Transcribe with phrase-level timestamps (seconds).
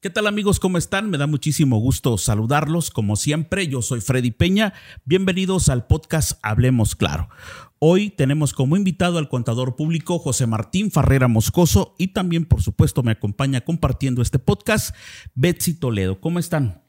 [0.00, 0.60] ¿Qué tal amigos?
[0.60, 1.10] ¿Cómo están?
[1.10, 2.92] Me da muchísimo gusto saludarlos.
[2.92, 4.72] Como siempre, yo soy Freddy Peña.
[5.04, 7.28] Bienvenidos al podcast Hablemos Claro.
[7.80, 13.02] Hoy tenemos como invitado al contador público José Martín Farrera Moscoso y también, por supuesto,
[13.02, 14.94] me acompaña compartiendo este podcast
[15.34, 16.20] Betsy Toledo.
[16.20, 16.80] ¿Cómo están?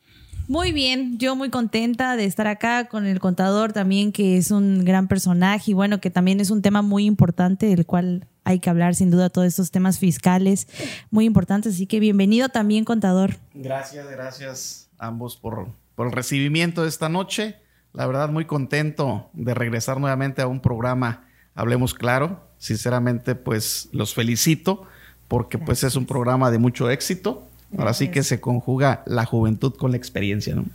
[0.49, 4.83] Muy bien, yo muy contenta de estar acá con el contador también, que es un
[4.83, 8.67] gran personaje y bueno, que también es un tema muy importante del cual hay que
[8.67, 10.67] hablar sin duda todos estos temas fiscales
[11.11, 11.75] muy importantes.
[11.75, 13.35] Así que bienvenido también, contador.
[13.53, 17.57] Gracias, gracias ambos por, por el recibimiento de esta noche.
[17.93, 22.49] La verdad, muy contento de regresar nuevamente a un programa Hablemos Claro.
[22.57, 24.87] Sinceramente, pues los felicito
[25.27, 27.48] porque pues es un programa de mucho éxito.
[27.77, 30.65] Ahora sí que se conjuga la juventud con la experiencia, ¿no?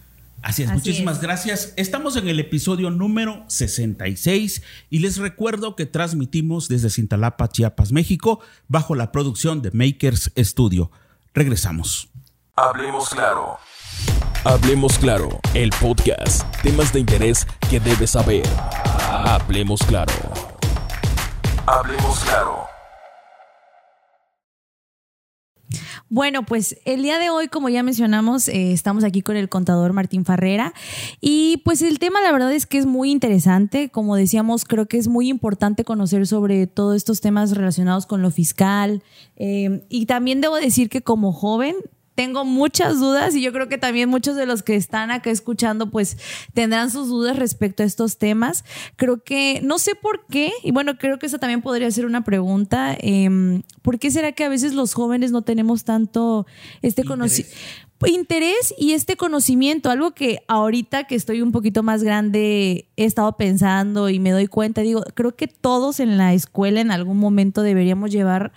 [0.43, 1.73] Así es, muchísimas gracias.
[1.77, 8.41] Estamos en el episodio número 66 y les recuerdo que transmitimos desde Cintalapa, Chiapas, México,
[8.69, 10.91] bajo la producción de Makers Studio.
[11.33, 12.11] Regresamos.
[12.57, 13.57] Hablemos claro.
[14.45, 16.45] Hablemos claro, el podcast.
[16.63, 18.47] Temas de interés que debes saber.
[19.09, 20.13] Hablemos claro.
[21.67, 22.74] Hablemos claro.
[26.15, 29.93] Bueno, pues el día de hoy, como ya mencionamos, eh, estamos aquí con el contador
[29.93, 30.73] Martín Farrera
[31.21, 33.89] y pues el tema la verdad es que es muy interesante.
[33.89, 38.31] Como decíamos, creo que es muy importante conocer sobre todos estos temas relacionados con lo
[38.31, 39.03] fiscal
[39.35, 41.75] eh, y también debo decir que como joven
[42.15, 45.91] tengo muchas dudas y yo creo que también muchos de los que están acá escuchando
[45.91, 46.17] pues
[46.53, 48.65] tendrán sus dudas respecto a estos temas.
[48.97, 52.25] Creo que no sé por qué, y bueno, creo que esa también podría ser una
[52.25, 56.47] pregunta, eh, ¿por qué será que a veces los jóvenes no tenemos tanto
[56.83, 57.57] este conocimiento?
[58.07, 63.37] interés y este conocimiento, algo que ahorita que estoy un poquito más grande he estado
[63.37, 67.63] pensando y me doy cuenta, digo, creo que todos en la escuela en algún momento
[67.63, 68.53] deberíamos llevar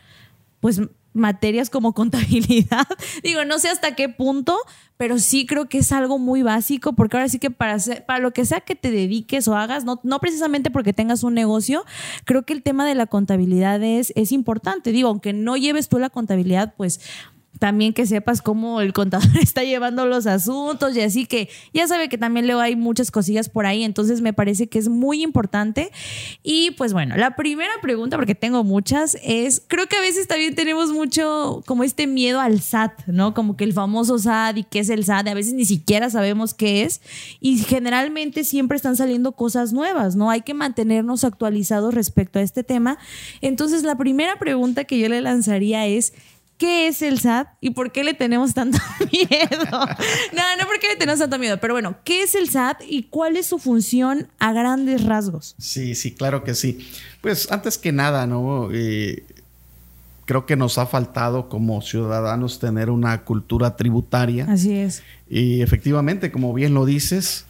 [0.60, 0.82] pues
[1.18, 2.88] materias como contabilidad.
[3.24, 4.58] Digo, no sé hasta qué punto,
[4.98, 8.32] pero sí creo que es algo muy básico, porque ahora sí que para, para lo
[8.32, 11.86] que sea que te dediques o hagas, no, no precisamente porque tengas un negocio,
[12.26, 14.92] creo que el tema de la contabilidad es, es importante.
[14.92, 17.00] Digo, aunque no lleves tú la contabilidad, pues
[17.60, 22.10] también que sepas cómo el contador está llevando los asuntos y así que ya sabe
[22.10, 25.92] que también luego hay muchas cosillas por ahí, entonces me parece que es muy importante.
[26.44, 30.56] Y pues bueno, la primera pregunta, porque tengo muchas, es, creo que a veces también
[30.56, 33.34] tenemos mucho como este miedo al SAT, ¿no?
[33.34, 36.54] Como que el famoso SAT y qué es el SAT, a veces ni siquiera sabemos
[36.54, 37.02] qué es
[37.40, 40.30] y generalmente siempre están saliendo cosas nuevas, ¿no?
[40.30, 42.98] Hay que mantenernos actualizados respecto a este tema.
[43.42, 46.14] Entonces, la primera pregunta que yo le lanzaría es,
[46.58, 48.80] ¿Qué es el SAT y por qué le tenemos tanto
[49.12, 49.66] miedo?
[49.70, 53.38] no, no porque le tenemos tanto miedo, pero bueno, ¿qué es el SAT y cuál
[53.38, 55.56] es su función a grandes rasgos?
[55.60, 56.88] Sí, sí, claro que sí.
[57.22, 58.70] Pues antes que nada, ¿no?
[58.72, 59.24] Eh,
[60.26, 64.46] creo que nos ha faltado como ciudadanos tener una cultura tributaria.
[64.50, 65.04] Así es.
[65.30, 67.46] Y efectivamente, como bien lo dices,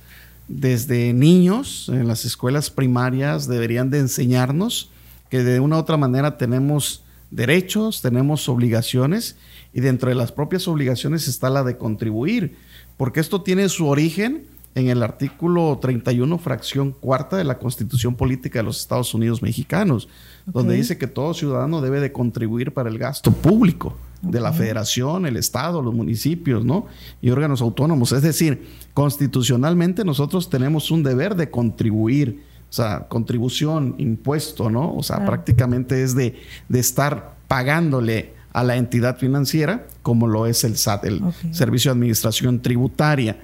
[0.48, 4.90] desde niños en las escuelas primarias deberían de enseñarnos
[5.30, 9.38] que de una u otra manera tenemos derechos, tenemos obligaciones
[9.74, 12.56] y dentro de las propias obligaciones está la de contribuir,
[12.98, 14.46] porque esto tiene su origen
[14.76, 20.08] en el artículo 31, fracción cuarta de la Constitución Política de los Estados Unidos Mexicanos,
[20.46, 25.26] donde dice que todo ciudadano debe de contribuir para el gasto público de la federación,
[25.26, 26.86] el estado, los municipios, ¿no?
[27.22, 28.12] Y órganos autónomos.
[28.12, 34.94] Es decir, constitucionalmente nosotros tenemos un deber de contribuir o sea, contribución, impuesto, ¿no?
[34.94, 40.64] O sea, prácticamente es de, de, estar pagándole a la entidad financiera, como lo es
[40.64, 43.38] el SAT, el Servicio de Administración Tributaria.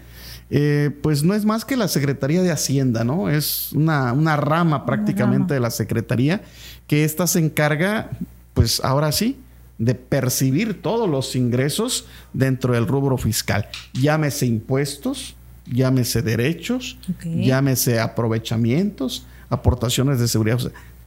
[0.50, 3.29] Eh, pues no es más que la Secretaría de Hacienda, ¿no?
[3.29, 6.41] Es una, una rama prácticamente de la Secretaría
[6.85, 8.12] que esta se encarga,
[8.53, 9.39] pues ahora sí,
[9.78, 13.67] de percibir todos los ingresos dentro del rubro fiscal.
[13.94, 15.35] Llámese impuestos,
[15.66, 20.59] llámese derechos, llámese aprovechamientos, aportaciones de seguridad.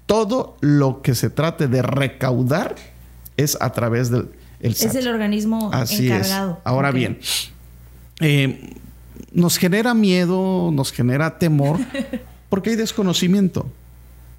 [0.06, 2.76] todo lo que se trate de recaudar
[3.36, 4.28] es a través del
[4.62, 4.90] SAT.
[4.90, 6.52] Es el organismo Así encargado.
[6.52, 6.58] Es.
[6.64, 7.18] Ahora bien,
[8.20, 8.74] eh,
[9.32, 11.78] nos genera miedo, nos genera temor,
[12.48, 13.70] porque hay desconocimiento.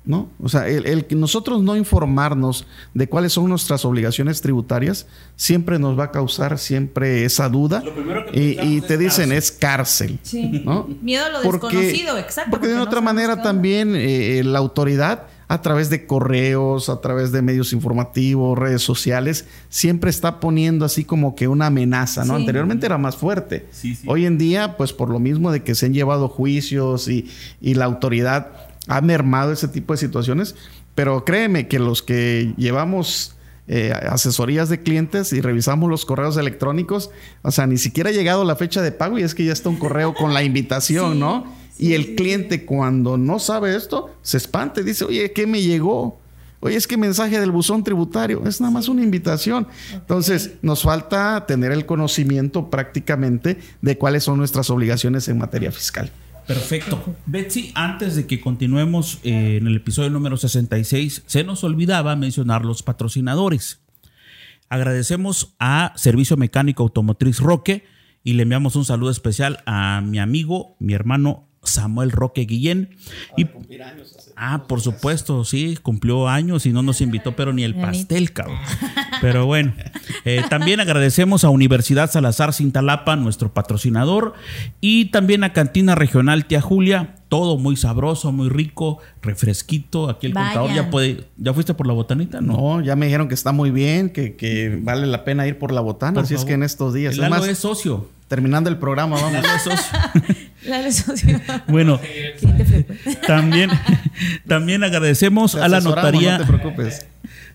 [0.07, 0.30] ¿No?
[0.42, 5.06] O sea, el, que nosotros no informarnos de cuáles son nuestras obligaciones tributarias
[5.36, 7.83] siempre nos va a causar siempre esa duda.
[8.33, 10.18] y, te dicen es cárcel.
[10.63, 10.88] ¿no?
[11.01, 12.51] Miedo a lo desconocido, exacto.
[12.51, 17.42] Porque, de otra manera también eh, la autoridad a través de correos, a través de
[17.42, 22.36] medios informativos, redes sociales, siempre está poniendo así como que una amenaza, ¿no?
[22.36, 23.68] Anteriormente era más fuerte.
[24.06, 27.30] Hoy en día, pues por lo mismo de que se han llevado juicios y,
[27.62, 30.56] y la autoridad ha mermado ese tipo de situaciones,
[30.95, 33.38] pero créeme que los que llevamos
[33.69, 37.12] eh, asesorías de clientes y revisamos los correos electrónicos.
[37.42, 39.68] O sea, ni siquiera ha llegado la fecha de pago y es que ya está
[39.68, 41.45] un correo con la invitación, ¿no?
[41.78, 46.18] Y el cliente cuando no sabe esto, se espanta y dice, oye, ¿qué me llegó?
[46.60, 49.68] Oye, es que mensaje del buzón tributario es nada más una invitación.
[49.94, 56.10] Entonces, nos falta tener el conocimiento prácticamente de cuáles son nuestras obligaciones en materia fiscal.
[56.48, 57.16] Perfecto.
[57.26, 62.64] Betsy, antes de que continuemos eh, en el episodio número 66, se nos olvidaba mencionar
[62.64, 63.82] los patrocinadores.
[64.70, 67.84] Agradecemos a Servicio Mecánico Automotriz Roque
[68.24, 72.96] y le enviamos un saludo especial a mi amigo, mi hermano Samuel Roque Guillén.
[73.36, 73.46] Y,
[74.38, 78.60] ah, por supuesto, sí, cumplió años y no nos invitó, pero ni el pastel, cabrón.
[79.22, 79.74] Pero bueno,
[80.25, 84.34] eh, también agradecemos a Universidad Salazar Cintalapa, nuestro patrocinador,
[84.80, 87.16] y también a Cantina Regional Tía Julia.
[87.30, 90.10] Todo muy sabroso, muy rico, refresquito.
[90.10, 91.25] Aquí el contador ya puede.
[91.36, 92.40] ¿Ya fuiste por la botanita?
[92.40, 95.81] No, ya me dijeron que está muy bien, que, vale la pena ir por la
[95.81, 96.22] botana.
[96.22, 97.18] así es que en estos días.
[97.18, 98.10] El es socio.
[98.28, 99.33] Terminando el programa, vamos.
[99.33, 100.00] Lalo es socio.
[101.68, 102.00] bueno,
[103.25, 103.69] también,
[104.48, 106.38] también agradecemos a la notaría.
[106.38, 107.06] No te preocupes.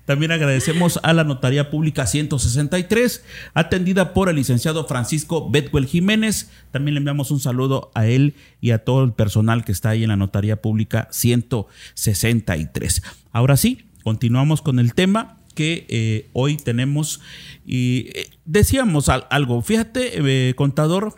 [0.05, 3.25] También agradecemos a la Notaría Pública 163,
[3.55, 6.51] atendida por el licenciado Francisco Betwell Jiménez.
[6.73, 10.03] También le enviamos un saludo a él y a todo el personal que está ahí
[10.03, 13.03] en la Notaría Pública 163.
[13.31, 17.21] Ahora sí, continuamos con el tema que eh, hoy tenemos.
[17.65, 21.15] Y eh, decíamos algo, fíjate, eh, contador,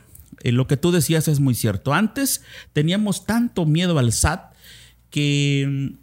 [0.53, 1.95] lo que tú decías es muy cierto.
[1.95, 2.43] Antes
[2.73, 4.53] teníamos tanto miedo al SAT
[5.11, 5.95] que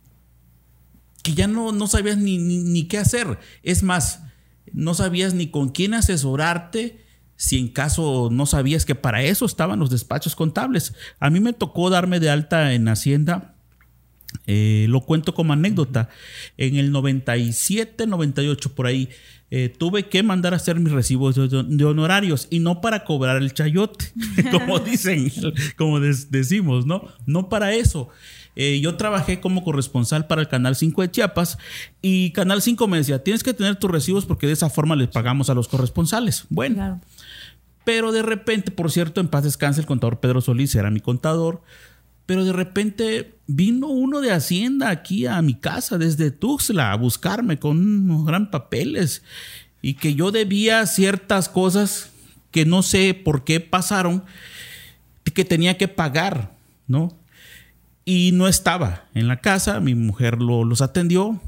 [1.21, 3.39] que ya no, no sabías ni, ni, qué hacer.
[3.63, 4.23] Es más,
[4.73, 7.03] no sabías ni con quién asesorarte
[7.35, 10.93] si en caso no sabías que para eso estaban los despachos contables.
[11.19, 13.55] A mí me tocó darme de alta en Hacienda.
[14.47, 16.09] Eh, lo cuento como anécdota.
[16.57, 19.09] En el 97, 98, por ahí,
[19.53, 23.53] eh, tuve que mandar a hacer mis recibos de, honorarios y no para cobrar el
[23.53, 24.05] chayote,
[24.51, 25.29] como dicen,
[25.77, 27.03] como decimos, ¿no?
[27.25, 28.07] No para eso.
[28.55, 31.57] Eh, yo trabajé como corresponsal para el Canal 5 de Chiapas
[32.01, 35.09] y Canal 5 me decía, tienes que tener tus recibos porque de esa forma les
[35.09, 36.45] pagamos a los corresponsales.
[36.49, 37.01] Bueno.
[37.83, 41.61] Pero de repente, por cierto, en paz descanse el contador Pedro Solís, era mi contador,
[42.25, 47.59] pero de repente vino uno de Hacienda aquí a mi casa desde Tuxtla a buscarme
[47.59, 49.23] con unos gran papeles
[49.81, 52.11] y que yo debía ciertas cosas
[52.51, 54.23] que no sé por qué pasaron,
[55.33, 56.53] que tenía que pagar,
[56.87, 57.15] ¿no?
[58.05, 61.41] y no estaba en la casa, mi mujer lo, los atendió,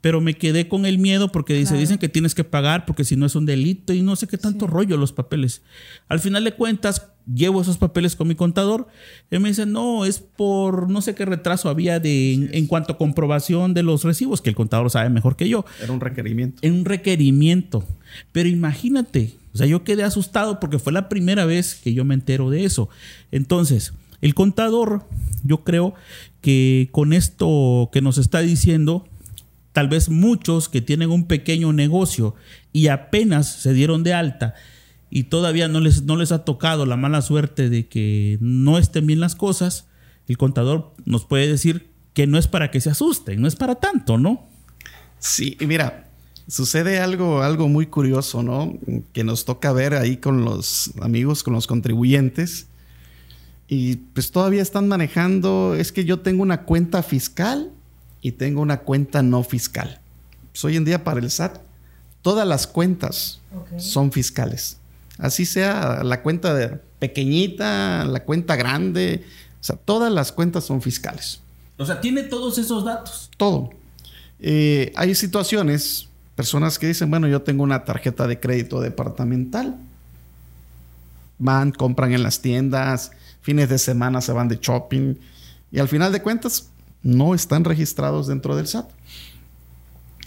[0.00, 3.16] pero me quedé con el miedo porque dice, dicen que tienes que pagar porque si
[3.16, 5.62] no es un delito y no sé qué tanto rollo los papeles.
[6.08, 8.88] Al final de cuentas, llevo esos papeles con mi contador.
[9.30, 12.98] Él me dice, no, es por no sé qué retraso había de, en, cuanto a
[12.98, 15.64] comprobación de los recibos, que el contador sabe mejor que yo.
[15.82, 16.58] Era un requerimiento.
[16.62, 17.84] Era un requerimiento.
[18.32, 22.14] Pero imagínate, o sea, yo quedé asustado porque fue la primera vez que yo me
[22.14, 22.88] entero de eso.
[23.30, 25.04] Entonces, el contador,
[25.44, 25.94] yo creo
[26.40, 29.06] que con esto que nos está diciendo,
[29.72, 32.34] tal vez muchos que tienen un pequeño negocio
[32.72, 34.54] y apenas se dieron de alta
[35.10, 39.06] y todavía no les, no les ha tocado la mala suerte de que no estén
[39.06, 39.86] bien las cosas,
[40.28, 43.74] el contador nos puede decir que no es para que se asusten, no es para
[43.76, 44.48] tanto, ¿no?
[45.18, 46.08] Sí, mira,
[46.46, 48.78] sucede algo, algo muy curioso, ¿no?
[49.12, 52.68] Que nos toca ver ahí con los amigos, con los contribuyentes
[53.72, 57.70] y pues todavía están manejando, es que yo tengo una cuenta fiscal
[58.20, 60.00] y tengo una cuenta no fiscal.
[60.50, 61.58] Pues hoy en día para el SAT,
[62.20, 63.40] todas las cuentas
[63.78, 64.79] son fiscales.
[65.20, 69.24] Así sea la cuenta de pequeñita, la cuenta grande,
[69.60, 71.40] o sea, todas las cuentas son fiscales.
[71.76, 73.30] O sea, tiene todos esos datos.
[73.36, 73.70] Todo.
[74.38, 79.76] Eh, hay situaciones, personas que dicen, bueno, yo tengo una tarjeta de crédito departamental.
[81.38, 85.14] Van, compran en las tiendas, fines de semana se van de shopping
[85.72, 86.68] y al final de cuentas
[87.02, 88.90] no están registrados dentro del SAT.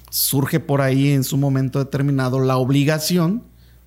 [0.09, 3.43] Surge por ahí en su momento determinado la obligación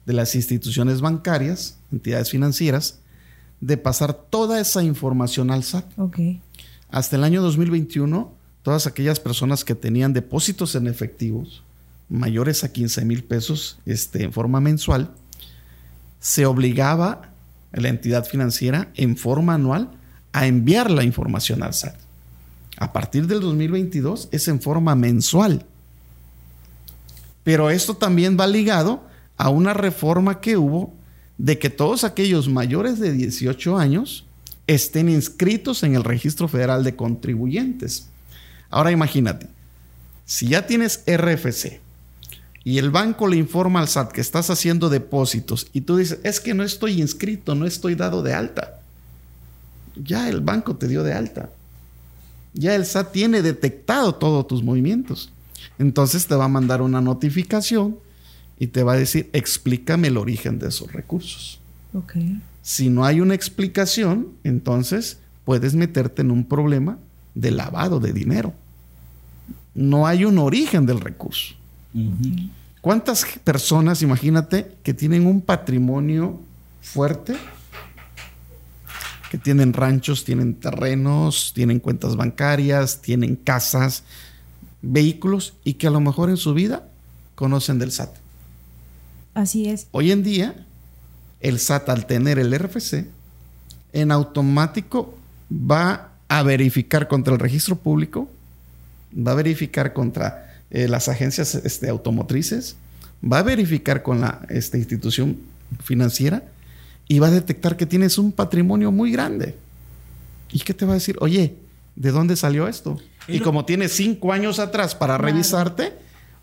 [0.07, 3.01] de las instituciones bancarias, entidades financieras,
[3.61, 5.85] de pasar toda esa información al SAT.
[6.89, 8.33] Hasta el año 2021,
[8.63, 11.63] todas aquellas personas que tenían depósitos en efectivos
[12.09, 15.11] mayores a 15 mil pesos este, en forma mensual,
[16.21, 17.33] se obligaba
[17.73, 19.91] la entidad financiera en forma anual
[20.33, 21.97] a enviar la información al SAT.
[22.79, 25.65] A partir del 2022 es en forma mensual.
[27.43, 29.03] Pero esto también va ligado
[29.37, 30.95] a una reforma que hubo
[31.39, 34.25] de que todos aquellos mayores de 18 años
[34.67, 38.09] estén inscritos en el Registro Federal de Contribuyentes.
[38.71, 39.49] Ahora imagínate,
[40.25, 41.81] si ya tienes RFC
[42.65, 46.41] y el banco le informa al SAT que estás haciendo depósitos y tú dices, es
[46.41, 48.81] que no estoy inscrito, no estoy dado de alta.
[49.95, 51.51] Ya el banco te dio de alta.
[52.55, 55.31] Ya el SAT tiene detectado todos tus movimientos.
[55.79, 57.99] Entonces te va a mandar una notificación
[58.59, 61.61] y te va a decir, explícame el origen de esos recursos.
[62.63, 66.99] Si no hay una explicación, entonces puedes meterte en un problema
[67.35, 68.53] de lavado de dinero.
[69.75, 71.55] No hay un origen del recurso.
[72.81, 76.41] ¿Cuántas personas, imagínate, que tienen un patrimonio
[76.81, 77.37] fuerte?
[79.31, 84.05] Que tienen ranchos, tienen terrenos, tienen cuentas bancarias, tienen casas,
[84.83, 86.89] vehículos y que a lo mejor en su vida
[87.35, 88.26] conocen del SAT.
[89.37, 89.89] Así es.
[89.91, 90.55] Hoy en día,
[91.41, 93.05] el SAT al tener el RFC,
[93.93, 95.15] en automático
[95.53, 98.31] va a verificar contra el registro público,
[99.15, 102.77] va a verificar contra eh, las agencias este, automotrices,
[103.23, 105.37] va a verificar con la este, institución
[105.85, 106.43] financiera
[107.07, 109.55] y va a detectar que tienes un patrimonio muy grande.
[110.51, 111.19] ¿Y qué te va a decir?
[111.21, 111.57] Oye,
[111.95, 112.99] ¿de dónde salió esto?
[113.29, 115.93] Y, como tienes cinco años atrás para revisarte,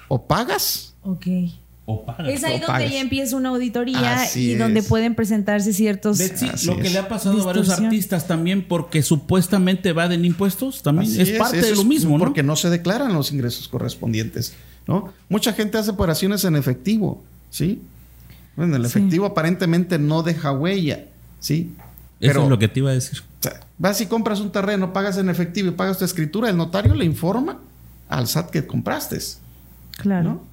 [0.09, 0.93] o pagas.
[1.01, 1.25] Ok.
[2.25, 6.20] Es ahí donde ya empieza una auditoría y donde pueden presentarse ciertos.
[6.66, 11.32] lo que le ha pasado a varios artistas también, porque supuestamente evaden impuestos, también es,
[11.32, 12.24] parte de lo mismo, ¿no?
[12.24, 14.54] Porque no se declaran los ingresos correspondientes,
[14.88, 15.12] ¿no?
[15.28, 17.82] Mucha gente hace operaciones en efectivo, ¿sí?
[18.56, 21.06] Bueno, el efectivo aparentemente no deja huella,
[21.42, 21.74] ¿sí?
[22.22, 23.22] Eso es lo que te iba a decir.
[23.78, 27.04] vas y compras un terreno, pagas en efectivo y pagas tu escritura, el notario le
[27.04, 27.60] informa
[28.08, 29.20] al SAT que compraste.
[29.98, 30.52] Claro.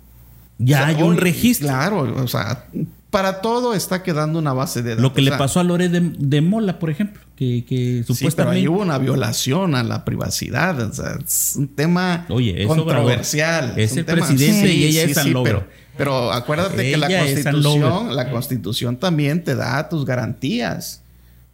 [0.63, 1.69] Ya hay un registro.
[1.69, 2.67] Claro, o sea,
[3.11, 5.03] para todo está quedando una base de datos.
[5.03, 8.61] Lo que le pasó a Lore de, Mola, por ejemplo, que, que supuestamente.
[8.61, 10.79] Sí, hubo una violación a la privacidad.
[10.81, 13.75] O sea, es un tema controversial.
[13.77, 18.97] Es, el presidente y ella es San pero, pero, acuérdate que la constitución, la constitución
[18.97, 21.03] también te da tus garantías,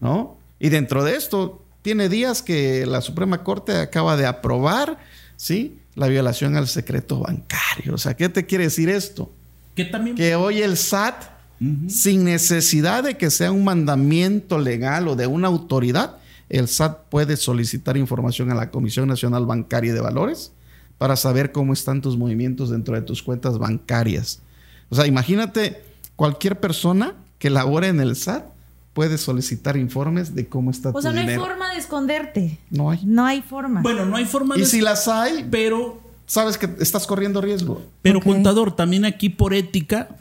[0.00, 0.36] ¿no?
[0.58, 4.98] Y dentro de esto, tiene días que la Suprema Corte acaba de aprobar,
[5.36, 5.78] ¿sí?
[5.96, 7.94] La violación al secreto bancario.
[7.94, 9.32] O sea, ¿qué te quiere decir esto?
[9.74, 10.14] Que, también...
[10.14, 11.24] que hoy el SAT,
[11.88, 17.36] sin necesidad de que sea un mandamiento legal o de una autoridad, el SAT puede
[17.36, 20.52] solicitar información a la Comisión Nacional Bancaria de Valores
[20.98, 24.40] para saber cómo están tus movimientos dentro de tus cuentas bancarias.
[24.90, 25.82] O sea, imagínate
[26.14, 28.44] cualquier persona que labore en el SAT
[28.96, 31.10] puede solicitar informes de cómo está tu dinero.
[31.10, 32.58] O sea, no hay forma de esconderte.
[32.70, 33.00] No hay.
[33.04, 33.82] No hay forma.
[33.82, 37.84] Bueno, no hay forma y si las hay, pero sabes que estás corriendo riesgo.
[38.00, 40.16] Pero contador, también aquí por ética,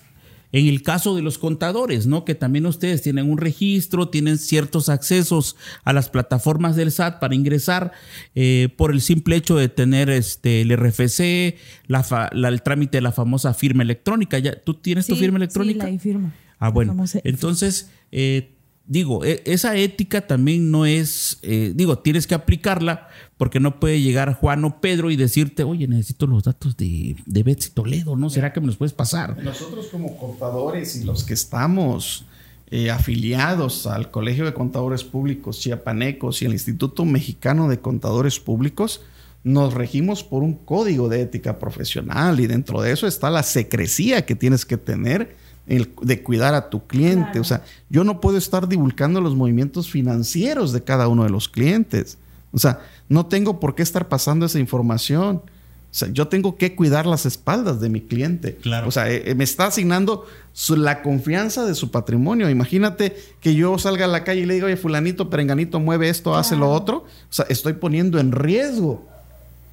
[0.51, 2.25] en el caso de los contadores, ¿no?
[2.25, 5.55] Que también ustedes tienen un registro, tienen ciertos accesos
[5.85, 7.93] a las plataformas del SAT para ingresar
[8.35, 11.55] eh, por el simple hecho de tener este, el RFC,
[11.87, 14.37] la, el trámite de la famosa firma electrónica.
[14.37, 15.85] ¿Ya, ¿Tú tienes tu firma electrónica?
[15.85, 16.33] Sí, la firma.
[16.59, 17.05] Ah, bueno.
[17.23, 18.54] Entonces, eh,
[18.87, 24.01] digo, e, esa ética también no es, eh, digo, tienes que aplicarla porque no puede
[24.01, 28.29] llegar Juan o Pedro y decirte, oye, necesito los datos de, de Betsy Toledo, ¿no?
[28.29, 29.41] ¿Será que me los puedes pasar?
[29.43, 32.25] Nosotros como contadores y los que estamos
[32.71, 39.01] eh, afiliados al Colegio de Contadores Públicos Chiapanecos y al Instituto Mexicano de Contadores Públicos,
[39.43, 44.25] nos regimos por un código de ética profesional y dentro de eso está la secrecía
[44.25, 45.35] que tienes que tener
[45.67, 47.39] de cuidar a tu cliente.
[47.39, 51.49] O sea, yo no puedo estar divulgando los movimientos financieros de cada uno de los
[51.49, 52.17] clientes.
[52.51, 55.37] O sea, no tengo por qué estar pasando esa información.
[55.37, 58.55] O sea, yo tengo que cuidar las espaldas de mi cliente.
[58.55, 58.87] Claro.
[58.87, 60.25] O sea, eh, me está asignando
[60.69, 62.49] la confianza de su patrimonio.
[62.49, 66.35] Imagínate que yo salga a la calle y le diga, oye, fulanito, perenganito, mueve esto,
[66.35, 66.97] hace lo otro.
[66.97, 69.07] O sea, estoy poniendo en riesgo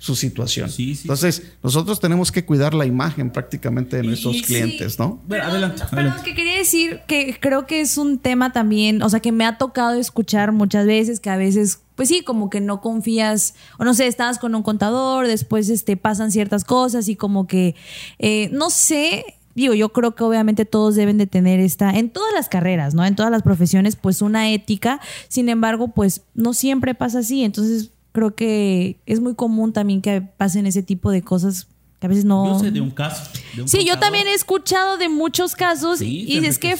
[0.03, 0.69] su situación.
[0.77, 5.23] Entonces, nosotros tenemos que cuidar la imagen prácticamente de nuestros clientes, ¿no?
[5.29, 9.21] Bueno, adelante, Perdón, que quería decir que creo que es un tema también, o sea,
[9.21, 12.81] que me ha tocado escuchar muchas veces, que a veces, pues sí, como que no
[12.81, 17.47] confías, o no sé, estabas con un contador, después este, pasan ciertas cosas y como
[17.47, 17.77] que,
[18.19, 22.35] eh, no sé, digo, yo creo que obviamente todos deben de tener esta, en todas
[22.35, 23.05] las carreras, ¿no?
[23.05, 27.93] En todas las profesiones, pues una ética, sin embargo, pues no siempre pasa así, entonces
[28.13, 32.25] creo que es muy común también que pasen ese tipo de cosas que a veces
[32.25, 32.55] no.
[32.55, 33.31] Yo sé de un caso.
[33.65, 36.75] sí, yo también he escuchado de muchos casos y es que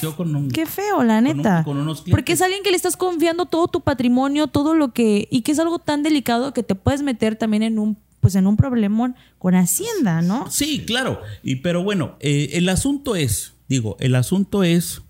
[0.53, 1.65] qué feo, la neta.
[2.11, 5.53] Porque es alguien que le estás confiando todo tu patrimonio, todo lo que y que
[5.53, 9.15] es algo tan delicado que te puedes meter también en un pues en un problemón
[9.37, 10.49] con Hacienda, ¿no?
[10.49, 11.21] Sí, claro.
[11.41, 15.01] Y pero bueno, eh, el asunto es, digo, el asunto es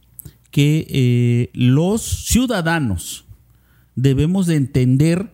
[0.49, 3.25] que eh, los ciudadanos
[3.95, 5.31] debemos de entender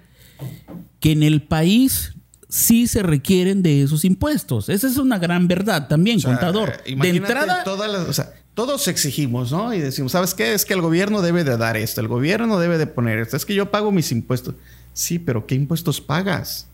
[1.00, 2.13] que en el país
[2.48, 4.69] sí se requieren de esos impuestos.
[4.69, 6.69] Esa es una gran verdad también, O sea, contador.
[6.69, 9.74] eh, De imagínate entrada, todas las- o sea, todos exigimos, ¿no?
[9.74, 10.53] Y decimos, ¿sabes qué?
[10.53, 13.38] Es que el gobierno debe de dar esto, el gobierno debe de poner esto.
[13.38, 14.55] Es que yo pago mis impuestos.
[14.93, 16.65] Sí, pero ¿qué impuestos pagas?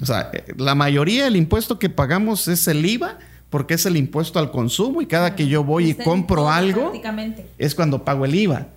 [0.00, 3.18] O sea, eh, la mayoría del impuesto que pagamos es el IVA,
[3.50, 6.92] porque es el impuesto al consumo y cada que yo voy y compro algo,
[7.58, 8.68] es cuando pago el IVA.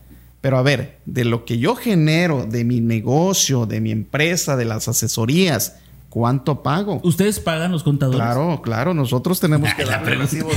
[0.42, 4.66] Pero a ver, de lo que yo genero, de mi negocio, de mi empresa, de
[4.66, 5.76] las asesorías,
[6.10, 7.00] ¿cuánto pago?
[7.04, 8.20] ustedes pagan los contadores.
[8.20, 10.54] Claro, claro, nosotros tenemos que dar recibos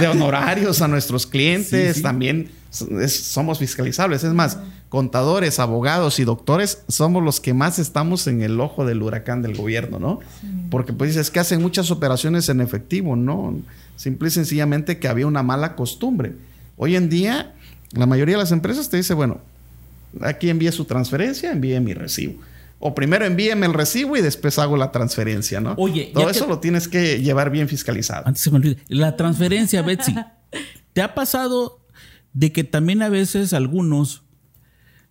[0.00, 2.02] de honorarios a nuestros clientes, Sí, sí.
[2.02, 2.50] también
[3.00, 4.22] es- somos fiscalizables.
[4.22, 9.02] Es más, contadores, abogados y doctores somos los que más estamos en el ojo del
[9.02, 10.20] huracán del gobierno, ¿no?
[10.70, 13.58] Porque pues es que hacen muchas operaciones en efectivo, ¿no?
[13.96, 16.34] Simple y sencillamente que había una mala costumbre.
[16.76, 17.52] Hoy en día,
[17.94, 19.40] la mayoría de las empresas te dice, bueno,
[20.20, 22.40] aquí envíe su transferencia, envíe mi recibo.
[22.80, 25.74] O primero envíeme el recibo y después hago la transferencia, ¿no?
[25.78, 28.26] Oye, todo eso que- lo tienes que llevar bien fiscalizado.
[28.26, 28.76] Antes se me olvide.
[28.88, 30.14] La transferencia, Betsy.
[30.92, 31.80] ¿Te ha pasado
[32.32, 34.22] de que también a veces algunos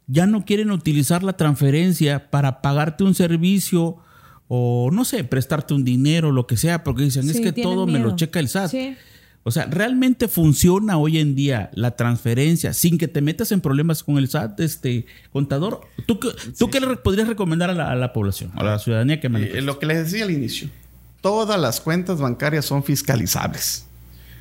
[0.08, 3.98] ya no quieren utilizar la transferencia para pagarte un servicio
[4.50, 7.98] o no sé, prestarte un dinero, lo que sea, porque dicen, es que todo me
[8.00, 8.70] lo checa el SAT.
[8.72, 8.96] Sí.
[9.46, 14.02] O sea, ¿realmente funciona hoy en día la transferencia sin que te metas en problemas
[14.02, 15.82] con el SAT, este contador?
[16.06, 19.20] ¿Tú, qué- tú qué le podrías recomendar a la, a la población, a la ciudadanía
[19.20, 19.62] que Eh, maneja?
[19.62, 20.70] lo que les decía al inicio,
[21.20, 23.86] todas las cuentas bancarias son fiscalizables.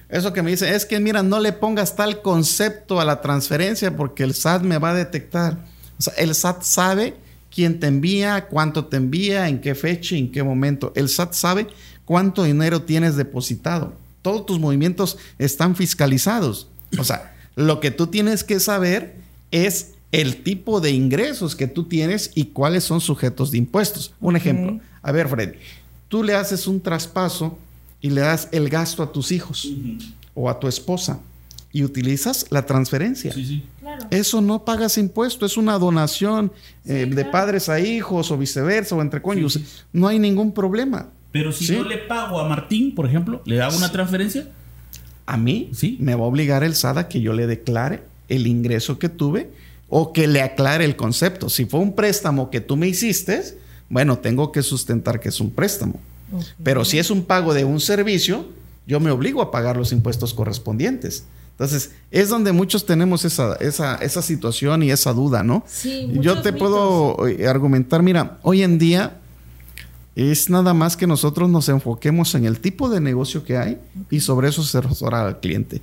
[0.09, 3.97] Eso que me dicen es que, mira, no le pongas tal concepto a la transferencia
[3.97, 5.59] porque el SAT me va a detectar.
[5.99, 7.15] O sea, el SAT sabe
[7.51, 10.93] quién te envía, cuánto te envía, en qué fecha, en qué momento.
[10.95, 11.67] El SAT sabe
[12.05, 13.95] cuánto dinero tienes depositado.
[14.23, 16.69] Todos tus movimientos están fiscalizados.
[16.99, 19.17] O sea, lo que tú tienes que saber
[19.51, 24.15] es el tipo de ingresos que tú tienes y cuáles son sujetos de impuestos.
[24.21, 24.81] Un ejemplo.
[25.03, 25.59] A ver, Freddy,
[26.09, 27.59] tú le haces un traspaso
[28.01, 29.69] y le das el gasto a tus hijos
[30.35, 31.19] o a tu esposa
[31.73, 33.33] y utilizas la transferencia.
[33.33, 33.65] Sí, sí.
[33.81, 34.07] Claro.
[34.11, 36.53] Eso no pagas impuesto, es una donación
[36.85, 39.85] eh, de padres a hijos o viceversa o entre cónyuges.
[39.93, 41.09] No hay ningún problema.
[41.33, 41.75] Pero si Sí.
[41.75, 44.49] yo le pago a Martín, por ejemplo, le hago una transferencia,
[45.25, 45.97] A mí Sí.
[46.01, 49.51] me va a obligar el SAT a que yo le declare el ingreso que tuve
[49.89, 51.49] o que le aclare el concepto.
[51.49, 53.41] Si fue un préstamo que tú me hiciste,
[53.89, 56.01] bueno, tengo que sustentar que es un préstamo.
[56.65, 58.47] Pero si es un pago de un servicio,
[58.87, 61.25] yo me obligo a pagar los impuestos correspondientes.
[61.53, 65.63] Entonces, es donde muchos tenemos esa, esa, esa situación y esa duda, ¿no?
[65.69, 66.69] Sí, yo te mitos.
[66.69, 67.17] puedo
[67.49, 69.19] argumentar, mira, hoy en día
[70.15, 73.79] es nada más que nosotros nos enfoquemos en el tipo de negocio que hay
[74.11, 75.81] y sobre eso asesorar al cliente.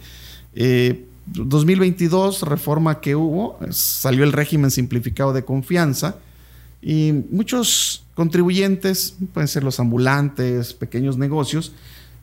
[0.54, 6.16] Eh, 2022, reforma que hubo, salió el régimen simplificado de confianza
[6.82, 11.74] y muchos contribuyentes, pueden ser los ambulantes, pequeños negocios,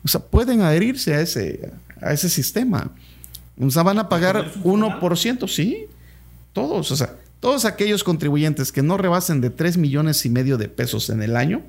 [0.03, 2.91] o sea, pueden adherirse a ese, a ese sistema.
[3.59, 5.85] O sea, van a pagar 1%, sí,
[6.53, 10.69] todos, o sea, todos aquellos contribuyentes que no rebasen de 3 millones y medio de
[10.69, 11.61] pesos en el año,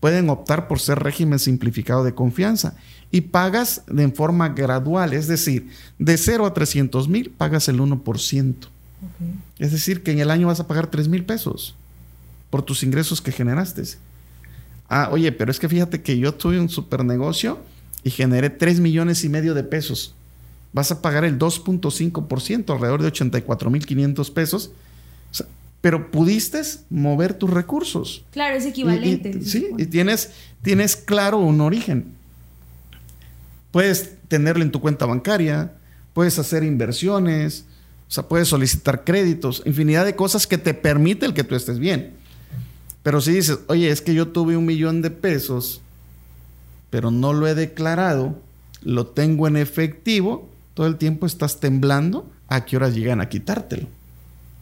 [0.00, 2.76] pueden optar por ser régimen simplificado de confianza
[3.10, 7.80] y pagas de en forma gradual, es decir, de 0 a 300 mil pagas el
[7.80, 8.54] 1%.
[9.58, 11.74] Es decir, que en el año vas a pagar 3 mil pesos
[12.50, 13.82] por tus ingresos que generaste.
[14.88, 17.60] Ah, oye, pero es que fíjate que yo tuve un super negocio
[18.02, 20.14] y generé 3 millones y medio de pesos.
[20.74, 24.72] Vas a pagar el 2.5%, alrededor de 84 mil 500 pesos.
[25.30, 25.46] O sea,
[25.80, 26.60] pero pudiste
[26.90, 28.24] mover tus recursos.
[28.32, 29.30] Claro, es equivalente.
[29.40, 30.32] y- sí, y tienes,
[30.62, 32.12] tienes claro un origen.
[33.70, 35.72] Puedes tenerlo en tu cuenta bancaria,
[36.12, 37.64] puedes hacer inversiones,
[38.08, 41.78] o sea, puedes solicitar créditos, infinidad de cosas que te permite el que tú estés
[41.78, 42.12] bien.
[43.02, 45.80] Pero si dices, oye, es que yo tuve un millón de pesos,
[46.90, 48.40] pero no lo he declarado,
[48.82, 53.86] lo tengo en efectivo, todo el tiempo estás temblando a qué horas llegan a quitártelo.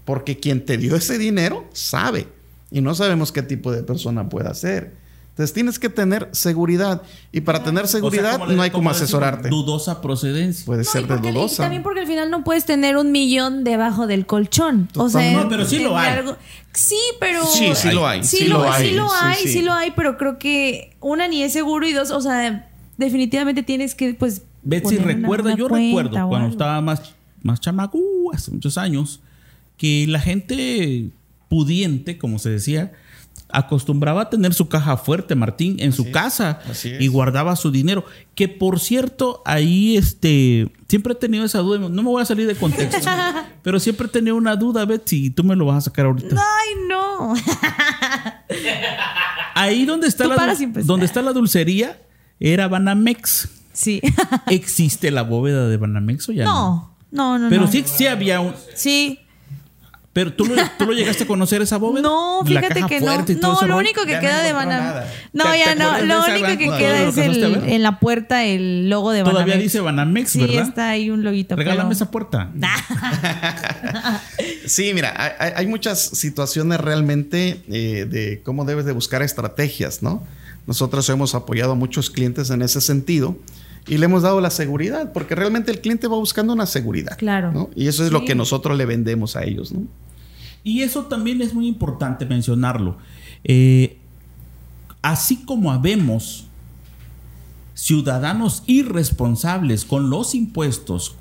[0.04, 2.28] Porque quien te dio ese dinero sabe.
[2.70, 5.00] Y no sabemos qué tipo de persona pueda ser.
[5.30, 7.00] Entonces tienes que tener seguridad.
[7.30, 9.48] Y para tener seguridad ¿cómo le- no hay como asesorarte.
[9.48, 10.66] Dudosa procedencia.
[10.66, 11.62] Puede No, ser de y dudosa.
[11.62, 14.88] también porque al final no puedes tener un millón debajo del colchón.
[14.96, 15.32] O sea.
[15.32, 16.18] No, pero sí lo hay.
[16.18, 16.36] algo-
[16.74, 17.46] Sí, pero.
[17.46, 19.48] Sí, sí lo hay, Sí, sí lo, lo hay, sí lo sí, hay, sí.
[19.48, 23.62] sí lo hay, pero creo que una ni es seguro y dos, o sea, definitivamente
[23.62, 24.42] tienes que, pues.
[24.62, 26.50] Betsy, recuerda, yo cuenta recuerdo cuando algo.
[26.50, 29.20] estaba más, más chamaco, uh, hace muchos años,
[29.76, 31.10] que la gente
[31.48, 32.92] pudiente, como se decía,
[33.52, 36.60] acostumbraba a tener su caja fuerte, Martín, en su es, casa
[36.98, 38.04] y guardaba su dinero.
[38.34, 42.46] Que por cierto, ahí este, siempre he tenido esa duda, no me voy a salir
[42.46, 43.08] de contexto,
[43.62, 46.36] pero siempre he tenido una duda, Betsy, y tú me lo vas a sacar ahorita.
[46.36, 47.34] Ay, no.
[49.54, 52.00] ahí donde está, la, donde está la dulcería
[52.40, 53.61] era Banamex.
[53.72, 54.00] Sí.
[54.48, 56.94] ¿Existe la bóveda de Banamex o ya no?
[57.10, 57.48] No, no, no.
[57.50, 57.68] Pero no.
[57.70, 58.54] sí, sí había un.
[58.74, 59.18] Sí.
[60.14, 62.02] Pero tú lo, tú lo llegaste a conocer esa bóveda.
[62.02, 63.06] No, La fíjate caja que no.
[63.40, 63.76] No, lo rollo.
[63.78, 65.06] único que Ya no queda de Banamex.
[65.32, 65.98] No, ¿Te- ya no.
[66.04, 69.44] Lo único que queda ¿Lo es el, en la puerta el logo de Banamex.
[69.46, 70.68] Todavía dice Banamex, Sí, ¿verdad?
[70.68, 71.56] está ahí un loguito.
[71.56, 72.50] Regálame pero- esa puerta.
[74.72, 80.22] Sí, mira, hay- muchas situaciones realmente eh, de cómo debes de buscar estrategias, ¿no?
[80.66, 83.36] Nosotros hemos apoyado a muchos clientes en ese sentido
[83.86, 87.18] y le hemos dado la seguridad, porque realmente el cliente va buscando una seguridad.
[87.18, 87.52] Claro.
[87.52, 87.68] ¿no?
[87.76, 89.82] Y eso es lo que nosotros le vendemos a ellos, ¿no?
[90.64, 92.96] Y eso también es muy importante mencionarlo.
[93.44, 93.98] Eh,
[95.02, 96.46] así como habemos
[97.74, 101.16] ciudadanos irresponsables con los impuestos,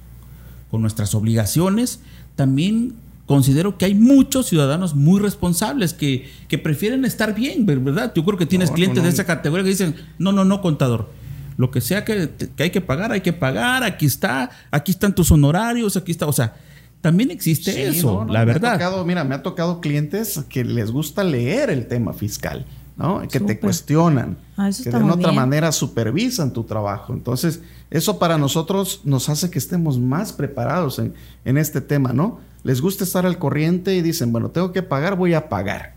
[0.69, 1.99] con nuestras obligaciones,
[2.37, 2.93] también
[3.25, 8.11] considero que hay muchos ciudadanos muy responsables que, que prefieren estar bien, ¿verdad?
[8.15, 9.07] Yo creo que tienes No, clientes no, no.
[9.07, 11.09] de esa categoría que dicen, no, no, no, contador.
[11.57, 15.13] Lo que sea que, que hay que pagar, hay que pagar, aquí está, aquí están
[15.13, 16.55] tus honorarios, aquí está, o sea,
[17.01, 18.73] también existe Sí, eso, no, no, la me verdad.
[18.73, 22.65] tocado- mira, me ha tocado clientes que les gusta leer el tema fiscal,
[22.97, 23.21] ¿no?
[23.27, 25.35] Que te cuestionan, Ah, que de otra bien.
[25.35, 27.13] manera supervisan tu trabajo.
[27.13, 31.13] Entonces, eso para nosotros nos hace que estemos más preparados en,
[31.45, 32.39] en este tema, ¿no?
[32.63, 35.93] Les gusta estar al corriente y dicen, bueno, tengo que pagar, voy a pagar,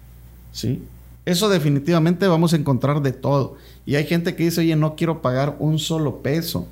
[0.52, 0.82] ¿sí?
[1.26, 3.56] Eso definitivamente vamos a encontrar de todo.
[3.86, 6.66] Y hay gente que dice, oye, no quiero pagar un solo peso.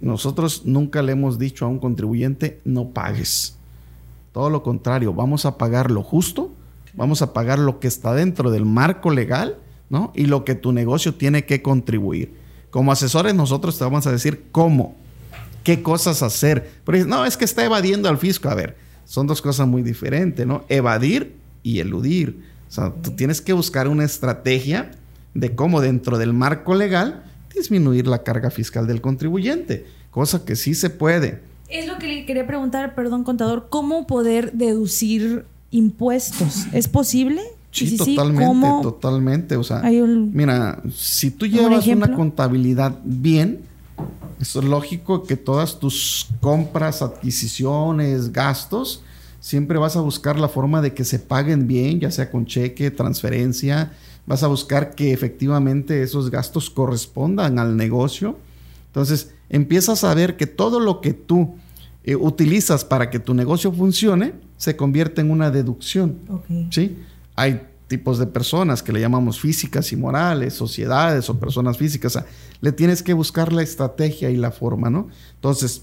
[0.00, 3.56] Nosotros nunca le hemos dicho a un contribuyente, no pagues.
[4.32, 6.50] Todo lo contrario, vamos a pagar lo justo,
[6.94, 9.56] vamos a pagar lo que está dentro del marco legal,
[9.88, 10.12] ¿no?
[10.14, 12.34] Y lo que tu negocio tiene que contribuir.
[12.70, 14.94] Como asesores nosotros te vamos a decir cómo,
[15.64, 16.70] qué cosas hacer.
[16.84, 18.48] Pero no, es que está evadiendo al fisco.
[18.48, 18.76] A ver,
[19.10, 20.64] son dos cosas muy diferentes, ¿no?
[20.68, 22.38] Evadir y eludir.
[22.68, 24.92] O sea, tú tienes que buscar una estrategia
[25.34, 30.76] de cómo dentro del marco legal disminuir la carga fiscal del contribuyente, cosa que sí
[30.76, 31.40] se puede.
[31.68, 36.66] Es lo que le quería preguntar, perdón, contador, ¿cómo poder deducir impuestos?
[36.72, 37.42] ¿Es posible?
[37.72, 38.80] Sí, si totalmente, ¿cómo?
[38.80, 39.56] totalmente.
[39.56, 43.58] O sea, Hay un- mira, si tú ¿Un llevas una contabilidad bien,
[44.40, 49.02] es lógico que todas tus compras, adquisiciones, gastos,
[49.40, 52.90] siempre vas a buscar la forma de que se paguen bien, ya sea con cheque,
[52.90, 53.92] transferencia.
[54.26, 58.38] Vas a buscar que efectivamente esos gastos correspondan al negocio.
[58.86, 61.56] Entonces, empiezas a ver que todo lo que tú
[62.04, 66.18] eh, utilizas para que tu negocio funcione se convierte en una deducción.
[66.28, 66.44] Ok.
[66.70, 66.98] ¿sí?
[67.36, 72.14] Hay tipos de personas que le llamamos físicas y morales, sociedades o personas físicas.
[72.14, 72.28] O sea,
[72.60, 75.08] le tienes que buscar la estrategia y la forma, ¿no?
[75.34, 75.82] Entonces,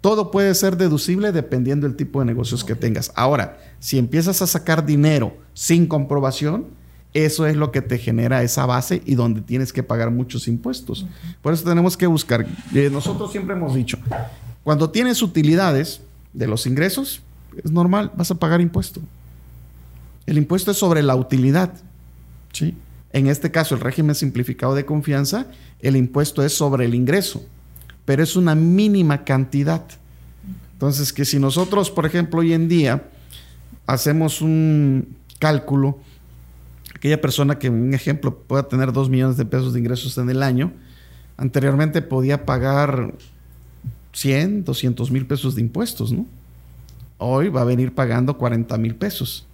[0.00, 3.12] todo puede ser deducible dependiendo del tipo de negocios que tengas.
[3.14, 6.66] Ahora, si empiezas a sacar dinero sin comprobación,
[7.14, 11.06] eso es lo que te genera esa base y donde tienes que pagar muchos impuestos.
[11.42, 12.44] Por eso tenemos que buscar.
[12.74, 13.98] eh, nosotros siempre hemos dicho,
[14.64, 16.00] cuando tienes utilidades
[16.32, 17.22] de los ingresos,
[17.62, 19.00] es normal, vas a pagar impuesto.
[20.26, 21.72] El impuesto es sobre la utilidad.
[22.52, 22.74] ¿sí?
[23.12, 25.46] En este caso, el régimen simplificado de confianza,
[25.80, 27.46] el impuesto es sobre el ingreso,
[28.04, 29.84] pero es una mínima cantidad.
[30.72, 33.04] Entonces, que si nosotros, por ejemplo, hoy en día
[33.86, 35.98] hacemos un cálculo,
[36.94, 40.42] aquella persona que, un ejemplo, pueda tener 2 millones de pesos de ingresos en el
[40.42, 40.72] año,
[41.36, 43.14] anteriormente podía pagar
[44.12, 46.26] 100, 200 mil pesos de impuestos, ¿no?
[47.18, 49.45] Hoy va a venir pagando 40 mil pesos.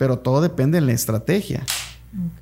[0.00, 1.62] Pero todo depende de la estrategia.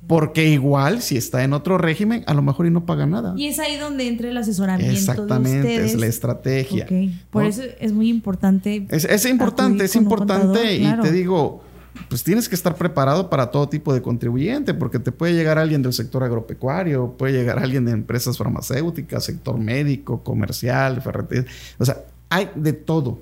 [0.07, 3.33] Porque igual, si está en otro régimen, a lo mejor y no paga nada.
[3.35, 5.91] Y es ahí donde entra el asesoramiento Exactamente, de ustedes.
[5.91, 6.87] es la estrategia.
[7.29, 7.49] Por ¿no?
[7.49, 8.87] eso es muy importante.
[8.89, 10.45] Es, es importante, es importante.
[10.45, 11.03] contador, y claro.
[11.03, 11.61] te digo,
[12.07, 15.81] pues tienes que estar preparado para todo tipo de contribuyente, porque te puede llegar alguien
[15.81, 21.43] del sector agropecuario, puede llegar alguien de empresas farmacéuticas, sector médico, comercial, ferretería.
[21.77, 21.97] O sea,
[22.29, 23.19] hay de todo.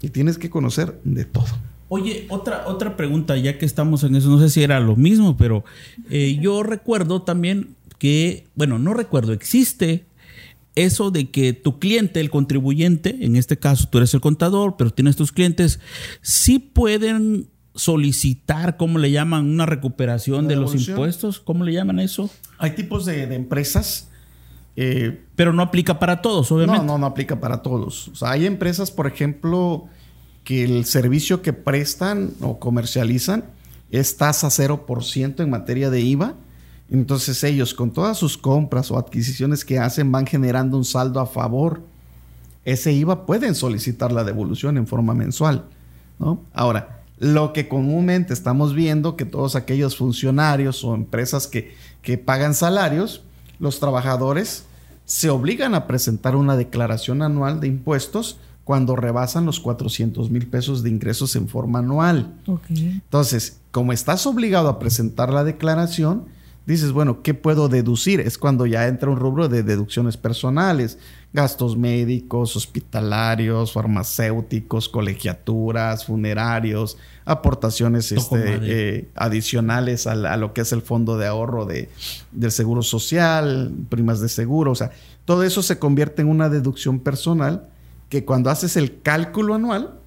[0.00, 1.73] Y tienes que conocer de todo.
[1.94, 5.36] Oye, otra, otra pregunta, ya que estamos en eso, no sé si era lo mismo,
[5.36, 5.64] pero
[6.10, 10.04] eh, yo recuerdo también que, bueno, no recuerdo, existe
[10.74, 14.90] eso de que tu cliente, el contribuyente, en este caso tú eres el contador, pero
[14.90, 15.78] tienes tus clientes,
[16.20, 19.46] sí pueden solicitar, ¿cómo le llaman?
[19.46, 22.28] Una recuperación ¿Una de los impuestos, ¿cómo le llaman eso?
[22.58, 24.08] Hay tipos de, de empresas.
[24.76, 26.80] eh, Pero no aplica para todos, obviamente.
[26.84, 28.08] No, no, no aplica para todos.
[28.08, 29.86] O sea, hay empresas, por ejemplo,
[30.44, 33.44] que el servicio que prestan o comercializan
[33.90, 36.34] es tasa 0% en materia de IVA.
[36.90, 41.26] Entonces ellos con todas sus compras o adquisiciones que hacen van generando un saldo a
[41.26, 41.82] favor.
[42.64, 45.64] Ese IVA pueden solicitar la devolución en forma mensual.
[46.18, 46.42] ¿no?
[46.52, 52.54] Ahora, Lo que comúnmente estamos viendo que todos aquellos funcionarios o empresas que, que pagan
[52.54, 53.22] salarios,
[53.60, 54.64] los trabajadores
[55.04, 60.82] se obligan a presentar una declaración anual de impuestos cuando rebasan los 400 mil pesos
[60.82, 62.34] de ingresos en forma anual.
[62.70, 66.24] Entonces, como estás obligado a presentar la declaración,
[66.66, 68.20] dices, bueno, ¿qué puedo deducir?
[68.20, 70.98] Es cuando ya entra un rubro de deducciones personales,
[71.34, 76.96] gastos médicos, hospitalarios, farmacéuticos, colegiaturas, funerarios,
[77.26, 81.90] aportaciones este, eh, adicionales a, lo que es el fondo de ahorro de,
[82.32, 84.90] del seguro social, primas de seguro, o sea,
[85.26, 87.68] todo eso se convierte en una deducción personal
[88.14, 89.98] que cuando haces el cálculo anual,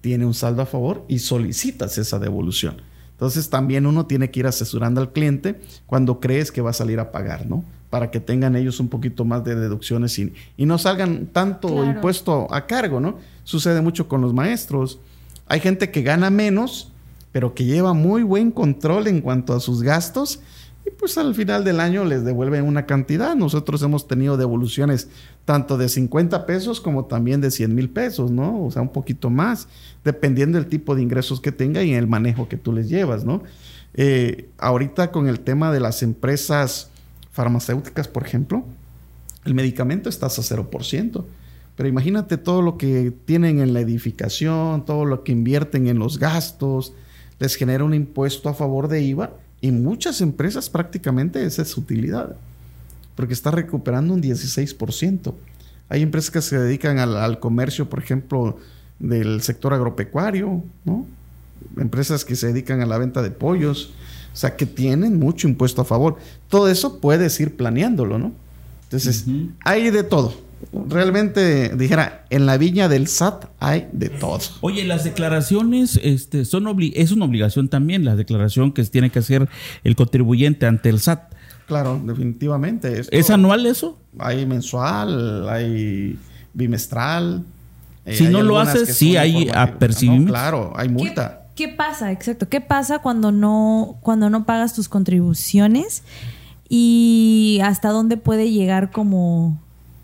[0.00, 2.82] tiene un saldo a favor y solicitas esa devolución.
[3.12, 6.98] Entonces también uno tiene que ir asesorando al cliente cuando crees que va a salir
[6.98, 7.62] a pagar, ¿no?
[7.90, 12.52] Para que tengan ellos un poquito más de deducciones y, y no salgan tanto impuesto
[12.52, 13.18] a cargo, ¿no?
[13.44, 14.98] Sucede mucho con los maestros.
[15.46, 16.90] Hay gente que gana menos,
[17.30, 20.40] pero que lleva muy buen control en cuanto a sus gastos
[20.88, 23.34] y pues al final del año les devuelven una cantidad.
[23.36, 25.08] Nosotros hemos tenido devoluciones
[25.44, 28.64] tanto de 50 pesos como también de 100 mil pesos, ¿no?
[28.64, 29.68] O sea, un poquito más,
[30.02, 33.42] dependiendo del tipo de ingresos que tenga y el manejo que tú les llevas, ¿no?
[33.94, 36.90] Eh, ahorita con el tema de las empresas
[37.32, 38.64] farmacéuticas, por ejemplo,
[39.44, 41.24] el medicamento está a 0%.
[41.76, 46.18] Pero imagínate todo lo que tienen en la edificación, todo lo que invierten en los
[46.18, 46.94] gastos,
[47.38, 51.80] les genera un impuesto a favor de IVA y muchas empresas prácticamente esa es su
[51.80, 52.36] utilidad,
[53.16, 55.34] porque está recuperando un 16%.
[55.88, 58.58] Hay empresas que se dedican al, comercio, por ejemplo,
[58.98, 61.06] del sector agropecuario, ¿no?
[61.76, 63.92] Empresas que se dedican a la venta de pollos,
[64.32, 66.18] o sea, que tienen mucho impuesto a favor.
[66.48, 68.32] Todo eso puedes ir planeándolo, ¿no?
[68.84, 69.24] Entonces,
[69.64, 74.40] hay de todo realmente dijera, en la viña del SAT hay de todo.
[74.60, 79.48] Oye, las declaraciones este, son es una obligación también, la declaración que tiene que hacer
[79.84, 81.32] el contribuyente ante el SAT.
[81.66, 83.02] Claro, definitivamente.
[83.10, 83.98] ¿Es anual eso?
[84.18, 86.18] Hay mensual, hay
[86.54, 87.44] bimestral.
[88.06, 90.32] Eh, si no lo haces, sí hay apercibimiento.
[90.32, 91.46] claro, hay multa.
[91.54, 92.10] ¿Qué, ¿Qué, pasa?
[92.10, 92.48] Exacto.
[92.48, 96.04] ¿Qué pasa cuando no, cuando no pagas tus contribuciones?
[96.70, 99.60] ¿Y hasta dónde puede llegar como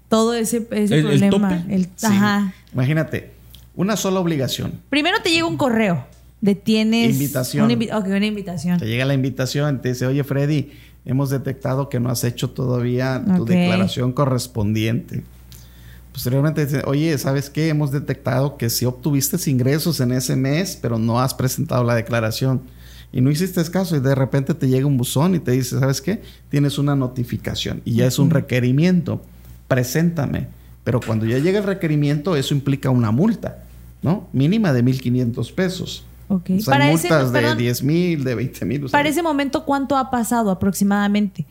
[0.08, 1.64] todo ese, problema.
[2.72, 3.32] Imagínate,
[3.76, 4.80] una sola obligación.
[4.90, 6.06] Primero te llega un correo
[6.40, 7.64] de tienes invitación.
[7.64, 8.78] Una, una invitación.
[8.78, 10.72] Te llega la invitación, te dice, oye Freddy,
[11.04, 15.22] hemos detectado que no has hecho todavía tu declaración correspondiente.
[16.12, 17.68] Posteriormente dice, oye, ¿sabes qué?
[17.68, 22.62] Hemos detectado que si obtuviste ingresos en ese mes, pero no has presentado la declaración.
[23.10, 26.00] Y no hiciste caso y de repente te llega un buzón y te dice, ¿sabes
[26.00, 26.22] qué?
[26.50, 29.22] Tienes una notificación y ya es un requerimiento
[29.68, 30.48] preséntame.
[30.84, 33.64] Pero cuando ya llega el requerimiento, eso implica una multa,
[34.02, 34.28] ¿no?
[34.32, 36.04] Mínima de 1.500 pesos.
[36.28, 36.50] Ok.
[36.58, 38.90] O sea, multas de 10 mil, de 20 mil.
[38.90, 41.46] Para ese momento, ¿cuánto ha pasado aproximadamente?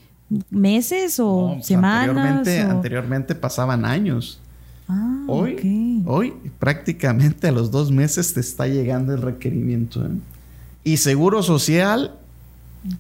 [0.49, 2.10] ¿Meses o semanas?
[2.10, 4.39] Anteriormente, anteriormente pasaban años.
[4.88, 10.04] Ah, hoy, hoy prácticamente a los dos meses te está llegando el requerimiento.
[10.06, 10.10] ¿eh?
[10.84, 12.15] Y seguro social,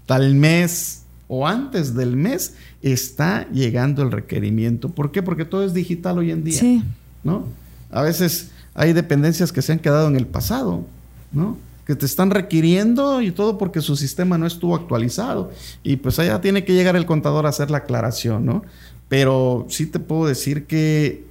[0.05, 4.89] tal mes o antes del mes está llegando el requerimiento.
[4.89, 5.23] ¿Por qué?
[5.23, 6.59] Porque todo es digital hoy en día.
[6.59, 6.83] Sí.
[7.23, 7.45] ¿No?
[7.89, 10.85] A veces hay dependencias que se han quedado en el pasado,
[11.31, 11.57] ¿no?
[11.87, 15.51] Que te están requiriendo y todo porque su sistema no estuvo actualizado.
[15.81, 18.63] Y pues allá tiene que llegar el contador a hacer la aclaración, ¿no?
[19.07, 21.23] Pero sí te puedo decir que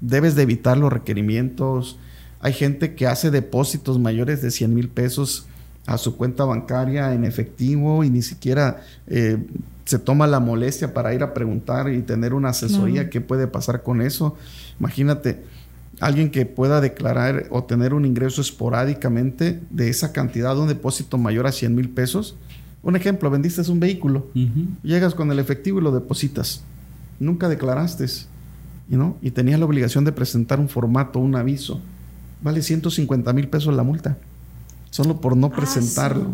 [0.00, 1.98] debes de evitar los requerimientos.
[2.40, 5.46] Hay gente que hace depósitos mayores de 100 mil pesos
[5.86, 9.38] a su cuenta bancaria en efectivo y ni siquiera eh,
[9.84, 13.82] se toma la molestia para ir a preguntar y tener una asesoría qué puede pasar
[13.82, 14.36] con eso.
[14.78, 15.42] Imagínate,
[16.00, 21.46] alguien que pueda declarar o tener un ingreso esporádicamente de esa cantidad, un depósito mayor
[21.46, 22.36] a 100 mil pesos.
[22.84, 24.26] Un ejemplo, vendiste un vehículo,
[24.82, 26.62] llegas con el efectivo y lo depositas.
[27.20, 28.06] Nunca declaraste,
[28.88, 29.16] ¿no?
[29.20, 31.80] Y tenías la obligación de presentar un formato, un aviso.
[32.40, 34.16] Vale 150 mil pesos la multa
[34.92, 36.32] solo por no ah, presentarlo.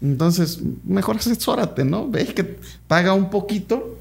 [0.00, 2.08] Entonces, mejor asesórate, ¿no?
[2.08, 3.98] Ves que paga un poquito,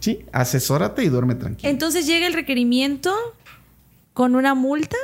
[0.00, 1.70] sí, asesórate y duerme tranquilo.
[1.70, 3.14] Entonces llega el requerimiento
[4.14, 4.96] con una multa.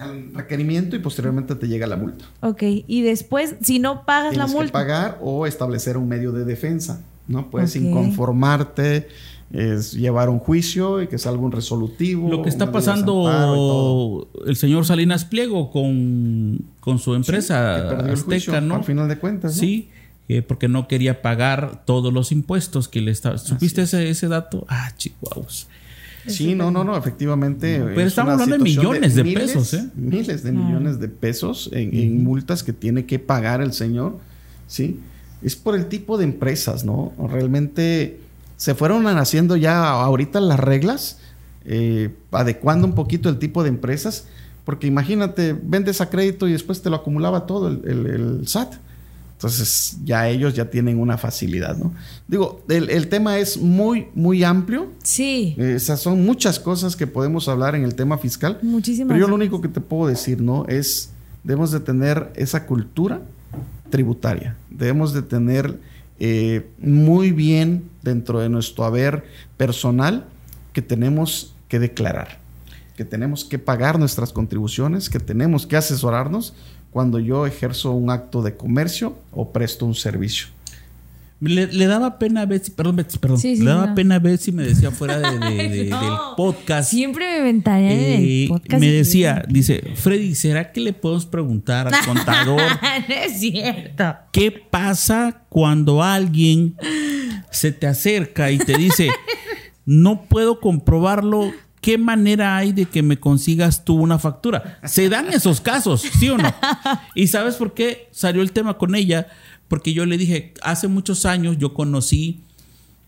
[0.00, 2.24] El requerimiento y posteriormente te llega la multa.
[2.40, 4.66] Ok, y después, si no pagas la multa.
[4.66, 7.50] Que pagar o establecer un medio de defensa, ¿no?
[7.50, 9.08] Puedes inconformarte
[9.52, 12.28] es llevar un juicio y que salga un resolutivo.
[12.30, 18.76] Lo que está pasando el señor Salinas Pliego con, con su empresa Azteca, ¿no?
[18.76, 19.54] Al final de cuentas.
[19.54, 19.88] Sí,
[20.46, 23.38] porque no quería pagar todos los impuestos que le estaba.
[23.38, 24.64] ¿Supiste ese, ese dato?
[24.68, 25.66] Ah, chihuahuas.
[26.26, 27.82] Sí, no, no, no, efectivamente.
[27.94, 29.88] Pero estamos hablando de millones de, pesos, ¿eh?
[29.94, 34.18] Miles de millones de pesos en, multas que tiene que pagar el señor,
[34.66, 35.00] ¿sí?
[35.42, 37.12] Es por el tipo de empresas, ¿no?
[37.28, 38.20] Realmente
[38.60, 41.16] se fueron haciendo ya ahorita las reglas,
[41.64, 44.26] eh, adecuando un poquito el tipo de empresas,
[44.66, 48.74] porque imagínate, vendes a crédito y después te lo acumulaba todo el, el SAT.
[49.32, 51.94] Entonces ya ellos ya tienen una facilidad, ¿no?
[52.28, 54.88] Digo, el, tema es muy, muy amplio.
[55.02, 55.56] Sí.
[55.56, 58.58] Esas son muchas cosas que podemos hablar en el tema fiscal.
[58.60, 59.08] Muchísimas.
[59.08, 60.66] Pero yo lo único que te puedo decir, ¿no?
[60.66, 61.12] Es,
[61.44, 63.22] debemos de tener esa cultura
[63.88, 64.54] tributaria.
[64.68, 65.80] Debemos de tener
[66.20, 69.24] eh, muy bien dentro de nuestro haber
[69.56, 70.26] personal
[70.74, 72.40] que tenemos que declarar,
[72.94, 76.54] que tenemos que pagar nuestras contribuciones, que tenemos que asesorarnos
[76.90, 80.48] cuando yo ejerzo un acto de comercio o presto un servicio.
[81.40, 85.18] Le, daba pena ver si, perdón, perdón, le daba pena ver si me decía fuera
[85.18, 85.94] de, del
[86.36, 86.90] podcast.
[86.90, 88.48] Siempre me ventaría eh,
[88.78, 92.60] Me decía, dice, Freddy, ¿será que le podemos preguntar al contador?
[93.08, 94.16] no es cierto.
[94.32, 96.76] ¿Qué pasa cuando alguien
[97.50, 99.08] se te acerca y te dice,
[99.86, 104.78] no puedo comprobarlo ¿qué manera hay de que me consigas tú una factura?
[104.84, 106.54] Se dan esos casos, ¿sí o no?
[107.14, 109.28] ¿Y sabes por qué salió el tema con ella?
[109.70, 112.40] Porque yo le dije, hace muchos años yo conocí,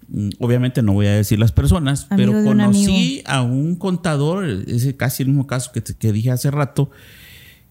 [0.06, 5.24] mm, obviamente no voy a decir las personas, pero conocí a un contador, ese casi
[5.24, 6.88] el mismo caso que, que dije hace rato,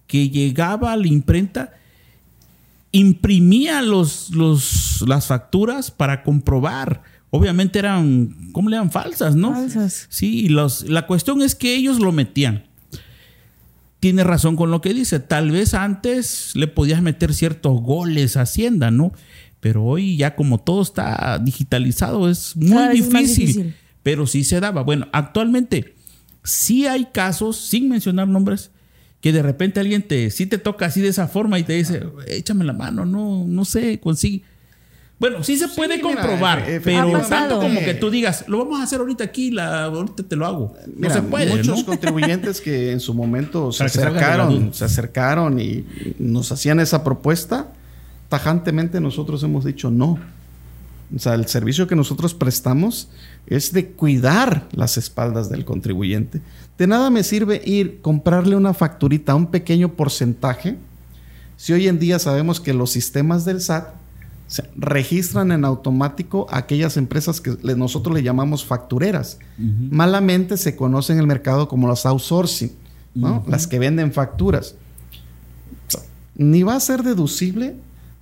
[0.08, 1.71] que llegaba a la imprenta
[2.91, 8.91] imprimía los, los, las facturas para comprobar obviamente eran, ¿cómo le dan?
[8.91, 9.54] Falsas, ¿no?
[9.54, 10.08] Falsas.
[10.10, 12.65] Sí, los, la cuestión es que ellos lo metían.
[14.02, 15.20] Tiene razón con lo que dice.
[15.20, 19.14] Tal vez antes le podías meter ciertos goles a Hacienda, ¿no?
[19.62, 24.82] Pero hoy ya como todo está digitalizado es muy difícil, Pero sí se daba.
[24.82, 25.94] Bueno, actualmente
[26.44, 28.72] sí hay casos, sin mencionar nombres,
[29.22, 32.04] que de repente alguien te, sí te toca así de esa forma y te dice,
[32.28, 34.44] échame la mano, no, no sé, consigue
[35.21, 38.84] bueno, sí se puede comprobar, eh, pero tanto como que tú digas, lo vamos a
[38.84, 40.75] hacer ahorita aquí, la, ahorita te lo hago.
[40.97, 41.57] no se puede.
[41.57, 45.86] Muchos contribuyentes que en su momento se acercaron, se acercaron y
[46.17, 47.67] nos hacían esa propuesta,
[48.29, 50.17] tajantemente nosotros hemos dicho no.
[51.15, 53.07] O sea, el servicio que nosotros prestamos
[53.45, 56.41] es de cuidar las espaldas del contribuyente.
[56.79, 60.77] De nada me sirve ir comprarle una facturita a un pequeño porcentaje
[61.57, 64.01] si hoy en día sabemos que los sistemas del SAT
[64.76, 69.40] registran en automático aquellas empresas que nosotros le llamamos factureras.
[69.58, 72.72] Malamente se conocen en el mercado como las outsourcing,
[73.48, 74.76] las que venden facturas.
[76.36, 77.76] ni va a ser deducible,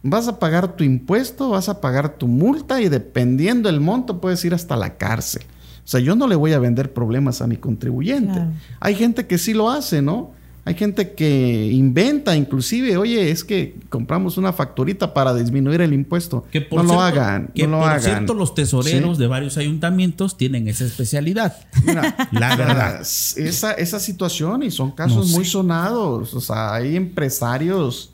[0.04, 4.44] vas a pagar tu impuesto, vas a pagar tu multa y dependiendo del monto puedes
[4.46, 5.44] ir hasta la cárcel.
[5.86, 8.40] O sea, yo no le voy a vender problemas a mi contribuyente.
[8.80, 10.32] Hay gente que sí lo hace, ¿no?
[10.70, 16.46] Hay gente que inventa, inclusive, oye, es que compramos una facturita para disminuir el impuesto.
[16.52, 17.50] Que por no lo hagan.
[17.56, 21.58] Que por cierto, los tesoreros de varios ayuntamientos tienen esa especialidad.
[21.84, 23.02] Mira, la verdad.
[23.02, 26.36] Esa, esa situación, y son casos muy sonados.
[26.36, 28.12] O sea, hay empresarios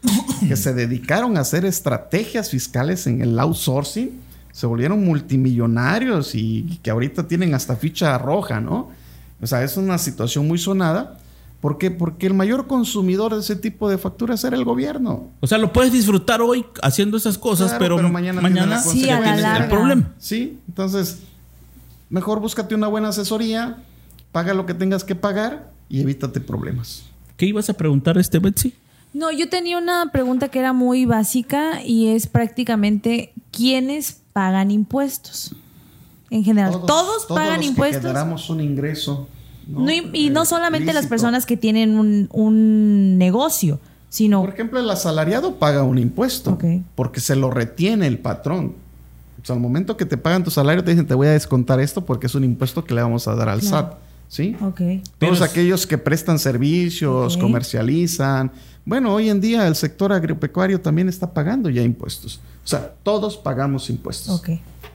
[0.47, 4.11] que se dedicaron a hacer estrategias fiscales en el outsourcing,
[4.53, 8.91] se volvieron multimillonarios y que ahorita tienen hasta ficha roja, ¿no?
[9.41, 11.19] O sea, es una situación muy sonada
[11.65, 11.89] ¿Por qué?
[11.89, 15.32] Porque el mayor consumidor de ese tipo de facturas era el gobierno.
[15.39, 20.13] O sea, lo puedes disfrutar hoy haciendo esas cosas, pero, mañana, mañana sí, el problema.
[20.19, 21.23] Sí, entonces,
[22.12, 23.78] mejor búscate una buena asesoría,
[24.32, 27.06] paga lo que tengas que pagar y evítate problemas.
[27.36, 28.75] ¿Qué ibas a preguntar, este Betsy?
[29.15, 35.56] No, yo tenía una pregunta que era muy básica y es prácticamente ¿quiénes pagan impuestos?
[36.30, 38.01] En general, todos, todos, pagan los impuestos.
[38.04, 39.28] Que generamos un ingreso
[40.13, 44.41] y no solamente las personas que tienen un, negocio, sino...
[44.41, 46.58] Por ejemplo, el asalariado paga un impuesto
[46.95, 48.73] porque se lo retiene el patrón.
[49.41, 51.80] O sea, al momento que te pagan tu salario te dicen te voy a descontar
[51.80, 53.93] esto porque es un impuesto que le vamos a dar al SAT.
[54.28, 54.56] ¿Sí?
[55.19, 58.51] Todos aquellos que prestan servicios, comercializan.
[58.84, 62.39] Bueno, hoy en día el sector agropecuario también está pagando ya impuestos.
[62.63, 64.41] O sea, todos pagamos impuestos.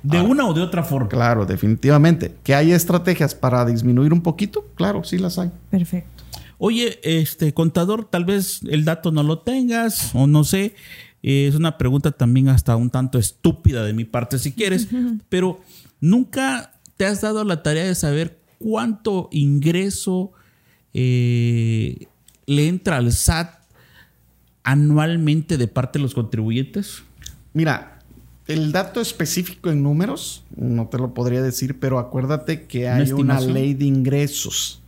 [0.02, 1.08] De una o de otra forma.
[1.08, 2.34] Claro, definitivamente.
[2.42, 4.66] ¿Que hay estrategias para disminuir un poquito?
[4.74, 5.50] Claro, sí las hay.
[5.70, 6.24] Perfecto.
[6.58, 10.74] Oye, este contador, tal vez el dato no lo tengas o no sé.
[11.22, 14.88] Eh, es una pregunta también hasta un tanto estúpida de mi parte, si quieres,
[15.28, 15.60] pero
[16.00, 20.32] nunca te has dado la tarea de saber cuánto ingreso
[20.92, 22.06] eh,
[22.46, 23.54] le entra al SAT
[24.62, 27.02] anualmente de parte de los contribuyentes.
[27.54, 27.99] Mira,
[28.50, 33.40] el dato específico en números no te lo podría decir, pero acuérdate que hay una,
[33.40, 34.80] ley de ingresos.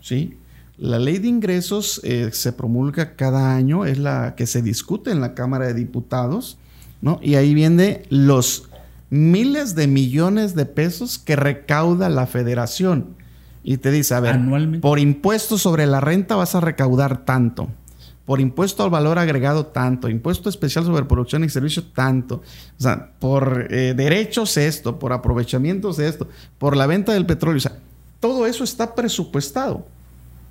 [0.00, 0.36] ¿Sí?
[0.78, 5.20] La ley de ingresos eh, se promulga cada año, es la que se discute en
[5.20, 6.58] la Cámara de Diputados,
[7.00, 7.20] ¿no?
[7.22, 8.68] Y ahí viene los
[9.10, 13.16] miles de millones de pesos que recauda la federación.
[13.62, 14.38] Y te dice, a ver,
[14.80, 17.68] por impuestos sobre la renta vas a recaudar tanto.
[18.26, 22.36] Por impuesto al valor agregado tanto, impuesto especial sobre producción y servicio tanto,
[22.78, 27.60] o sea, por eh, derechos esto, por aprovechamientos esto, por la venta del petróleo, o
[27.60, 27.76] sea,
[28.20, 29.86] todo eso está presupuestado,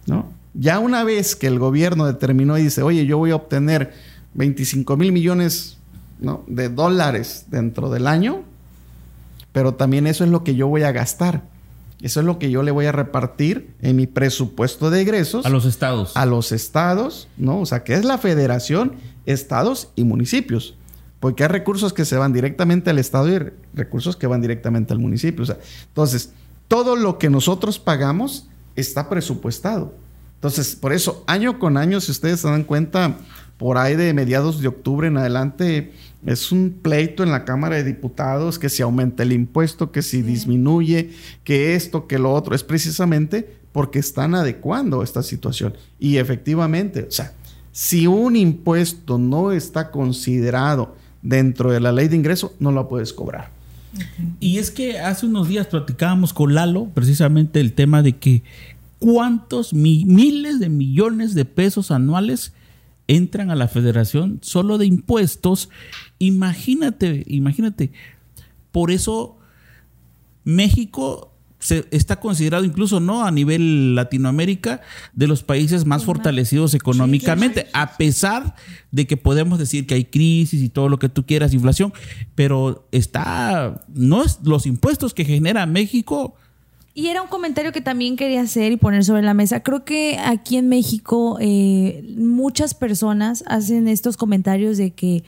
[0.05, 0.31] ¿no?
[0.53, 3.93] Ya una vez que el gobierno determinó y dice, oye, yo voy a obtener
[4.35, 5.77] 25 mil millones
[6.47, 8.43] de dólares dentro del año,
[9.51, 11.43] pero también eso es lo que yo voy a gastar.
[12.03, 15.45] Eso es lo que yo le voy a repartir en mi presupuesto de egresos.
[15.45, 16.11] A los estados.
[16.15, 17.61] A los estados, ¿no?
[17.61, 18.95] O sea, que es la federación,
[19.25, 20.75] estados y municipios.
[21.21, 23.39] Porque hay recursos que se van directamente al estado y
[23.73, 25.43] recursos que van directamente al municipio.
[25.43, 26.33] O sea, entonces,
[26.67, 29.93] todo lo que nosotros pagamos está presupuestado.
[30.35, 33.15] Entonces, por eso, año con año, si ustedes se dan cuenta,
[33.57, 35.93] por ahí de mediados de octubre en adelante,
[36.25, 40.21] es un pleito en la Cámara de Diputados que si aumenta el impuesto, que si
[40.21, 41.11] disminuye,
[41.43, 42.55] que esto, que lo otro.
[42.55, 45.73] Es precisamente porque están adecuando esta situación.
[45.99, 47.33] Y efectivamente, o sea,
[47.71, 53.11] si un impuesto no está considerado dentro de la ley de ingreso, no lo puedes
[53.11, 53.51] cobrar.
[54.39, 58.43] Y es que hace unos días platicábamos con Lalo precisamente el tema de que
[58.99, 62.53] cuántos miles de millones de pesos anuales
[63.07, 65.69] entran a la federación solo de impuestos.
[66.19, 67.91] Imagínate, imagínate.
[68.71, 69.37] Por eso
[70.43, 71.33] México
[71.63, 74.81] se está considerado incluso no a nivel Latinoamérica
[75.13, 78.55] de los países más fortalecidos económicamente, a pesar
[78.91, 81.93] de que podemos decir que hay crisis y todo lo que tú quieras, inflación,
[82.35, 86.35] pero está no es los impuestos que genera México
[86.95, 89.61] y era un comentario que también quería hacer y poner sobre la mesa.
[89.61, 95.23] Creo que aquí en México eh, muchas personas hacen estos comentarios de que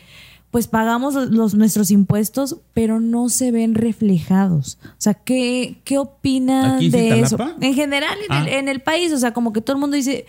[0.52, 4.78] pues pagamos los, nuestros impuestos, pero no se ven reflejados.
[4.86, 7.38] O sea, ¿qué, qué opinan de eso?
[7.60, 8.58] En general, en, el, ah.
[8.60, 10.26] en, el, país, o sea, como que todo el mundo dice,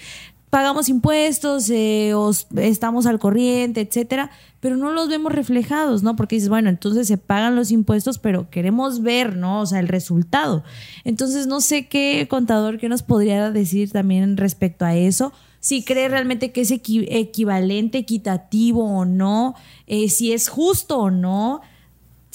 [0.57, 2.15] pagamos impuestos, eh,
[2.57, 6.17] estamos al corriente, etcétera, pero no los vemos reflejados, ¿no?
[6.17, 9.61] Porque dices, bueno, entonces se pagan los impuestos, pero queremos ver, ¿no?
[9.61, 10.65] O sea, el resultado.
[11.05, 15.31] Entonces, no sé qué contador, qué nos podría decir también respecto a eso.
[15.61, 21.61] Si cree realmente que es equivalente, equitativo o no, eh, si es justo o no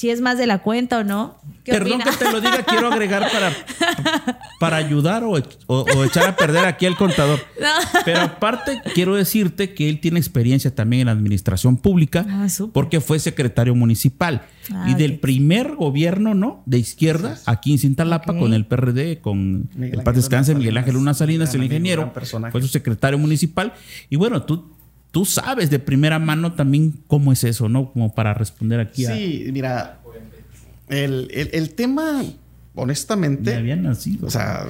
[0.02, 1.38] si es más de la cuenta o no.
[1.64, 3.54] Perdón que te lo diga, quiero agregar para,
[4.60, 5.38] para ayudar o,
[6.04, 7.40] echar a perder aquí al contador.
[8.06, 13.00] Pero aparte, quiero decirte que él tiene experiencia también en la administración pública ah, porque
[13.00, 14.42] fue secretario municipal.
[14.74, 16.64] Ah, y del primer gobierno, ¿no?
[16.66, 21.14] De izquierda, aquí en Cintalapa, con el PRD, con el Paz Descanse, Miguel Ángel Luna
[21.14, 22.12] Salinas, el ingeniero,
[22.52, 23.74] fue su secretario municipal.
[24.10, 24.71] Y bueno, tú
[25.12, 27.92] tú sabes de primera mano también cómo es eso, ¿no?
[27.92, 29.14] Como para responder aquí a...
[29.14, 30.00] Sí, mira,
[30.90, 32.24] el, tema,
[32.76, 33.52] honestamente...
[33.52, 34.28] Me habían nacido.
[34.28, 34.66] O sea...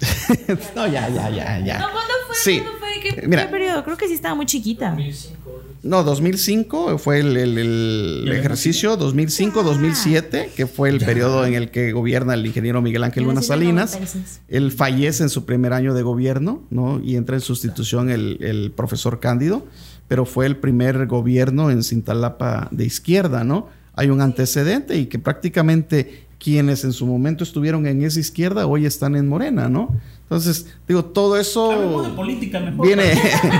[0.76, 1.78] no, ya, ya, ya, ya.
[1.78, 1.88] No,
[2.34, 2.52] ¿cuándo fue?
[2.52, 2.60] Sí.
[2.60, 2.88] ¿Cuándo fue?
[3.00, 3.84] ¿Qué, ¿Qué, periodo?
[3.84, 4.90] Creo que sí estaba muy chiquita.
[4.90, 5.44] 2005.
[5.84, 12.32] No, 2005 fue el, el, ejercicio, 2005-2007, que fue el periodo en el que gobierna
[12.32, 13.98] el ingeniero Miguel Ángel Luna Salinas.
[14.48, 17.02] Él fallece en su primer año de gobierno, ¿no?
[17.04, 19.66] Y entra en sustitución el, el profesor Cándido,
[20.08, 23.68] pero fue el primer gobierno en Cintalapa de izquierda, ¿no?
[23.92, 28.86] Hay un antecedente y que prácticamente quienes en su momento estuvieron en esa izquierda hoy
[28.86, 29.94] están en Morena, ¿no?
[30.24, 32.14] Entonces, digo, todo eso
[32.82, 33.12] viene,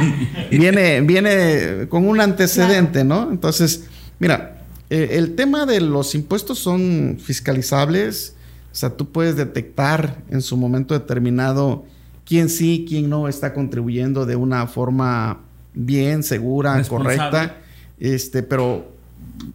[0.50, 3.30] viene, viene con un antecedente, ¿no?
[3.30, 3.86] Entonces,
[4.18, 8.34] mira, eh, el tema de los impuestos son fiscalizables,
[8.72, 11.84] o sea, tú puedes detectar en su momento determinado
[12.24, 15.40] quién sí, quién no está contribuyendo de una forma
[15.74, 17.58] bien, segura, correcta.
[18.00, 18.90] Este, pero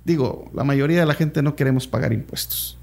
[0.05, 2.78] digo, la mayoría de la gente no queremos pagar impuestos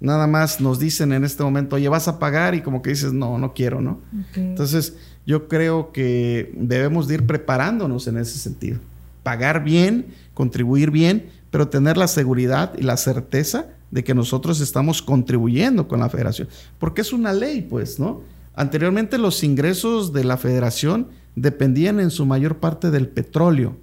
[0.00, 3.12] nada más nos dicen en este momento, oye, vas a pagar y como que dices,
[3.12, 4.00] no, no quiero, ¿no?
[4.34, 4.96] Entonces,
[5.26, 8.78] yo creo que debemos de ir preparándonos en ese sentido.
[9.22, 15.02] Pagar bien, contribuir bien, pero tener la seguridad y la certeza de que nosotros estamos
[15.02, 16.48] contribuyendo con la federación.
[16.78, 18.22] Porque es una ley, pues, ¿no?
[18.54, 23.76] Anteriormente los ingresos de la federación dependían en su mayor parte del petróleo.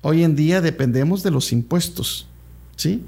[0.00, 2.26] Hoy en día dependemos de los impuestos,
[2.76, 3.04] ¿sí?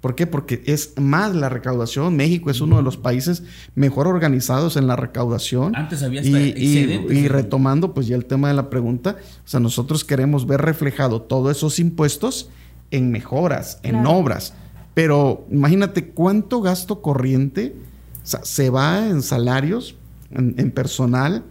[0.00, 0.26] ¿Por qué?
[0.26, 2.16] Porque es más la recaudación.
[2.16, 3.42] México es uno de los países
[3.74, 5.76] mejor organizados en la recaudación.
[5.76, 10.04] Antes había y, y, retomando, pues ya el tema de la pregunta, o sea, nosotros
[10.04, 12.48] queremos ver reflejado todos esos impuestos
[12.90, 14.54] en mejoras, en obras.
[14.94, 17.76] Pero imagínate cuánto gasto corriente
[18.22, 19.96] se va en salarios,
[20.30, 21.44] en, personal.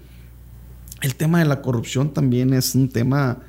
[1.01, 3.39] El tema de la corrupción también es un tema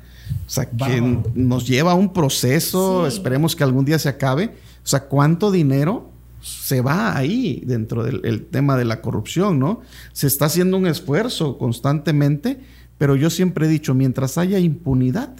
[0.87, 4.53] que nos lleva a un proceso, esperemos que algún día se acabe.
[4.83, 6.09] O sea, ¿cuánto dinero
[6.41, 9.81] se va ahí dentro del tema de la corrupción, ¿no?
[10.11, 12.59] Se está haciendo un esfuerzo constantemente,
[12.97, 15.35] pero yo siempre he dicho, mientras haya impunidad,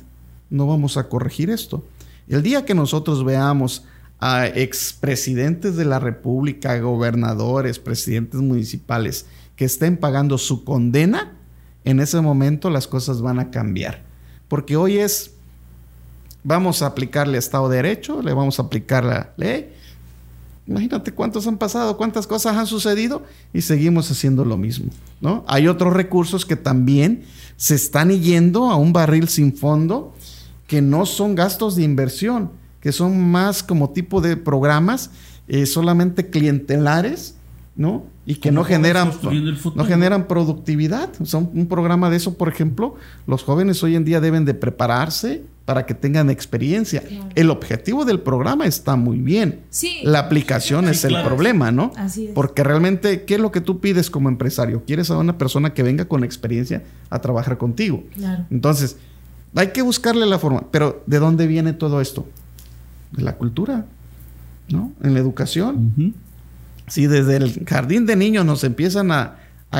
[0.49, 1.83] no vamos a corregir esto.
[2.27, 3.83] El día que nosotros veamos
[4.19, 9.25] a expresidentes de la República, gobernadores, presidentes municipales
[9.55, 11.33] que estén pagando su condena,
[11.83, 14.03] en ese momento las cosas van a cambiar.
[14.47, 15.33] Porque hoy es,
[16.43, 19.73] vamos a aplicarle Estado de Derecho, le vamos a aplicar la ley.
[20.67, 23.23] Imagínate cuántos han pasado, cuántas cosas han sucedido
[23.53, 25.43] y seguimos haciendo lo mismo, ¿no?
[25.47, 27.23] Hay otros recursos que también
[27.57, 30.13] se están yendo a un barril sin fondo
[30.67, 35.09] que no son gastos de inversión, que son más como tipo de programas
[35.47, 37.35] eh, solamente clientelares,
[37.75, 38.05] ¿no?
[38.25, 39.11] Y que no generan,
[39.75, 41.09] no generan productividad.
[41.23, 42.95] Son un programa de eso, por ejemplo,
[43.27, 47.03] los jóvenes hoy en día deben de prepararse para que tengan experiencia.
[47.35, 49.61] El objetivo del programa está muy bien.
[50.03, 51.91] La aplicación es el problema, ¿no?
[52.33, 54.83] Porque realmente, ¿qué es lo que tú pides como empresario?
[54.85, 58.03] Quieres a una persona que venga con experiencia a trabajar contigo.
[58.49, 58.97] Entonces,
[59.55, 60.65] hay que buscarle la forma.
[60.71, 62.27] Pero, ¿de dónde viene todo esto?
[63.11, 63.85] de la cultura,
[64.69, 64.91] ¿no?
[65.03, 66.13] En la educación.
[66.87, 69.37] Si desde el jardín de niños nos empiezan a,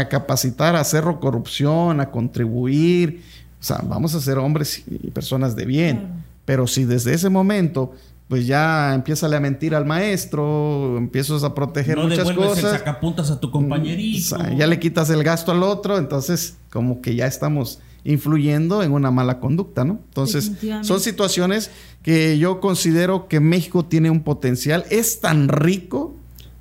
[0.09, 3.23] capacitar a hacer corrupción, a contribuir,
[3.61, 6.23] o sea, vamos a ser hombres y personas de bien.
[6.45, 7.93] Pero si desde ese momento
[8.31, 12.63] pues ya empieza a mentir al maestro, empiezas a proteger no muchas cosas.
[12.63, 14.37] El sacapuntas a tu mm, compañerito.
[14.57, 19.11] ya le quitas el gasto al otro, entonces como que ya estamos influyendo en una
[19.11, 19.99] mala conducta, ¿no?
[20.07, 21.71] Entonces, son situaciones
[22.03, 24.85] que yo considero que México tiene un potencial.
[24.89, 26.15] Es tan rico,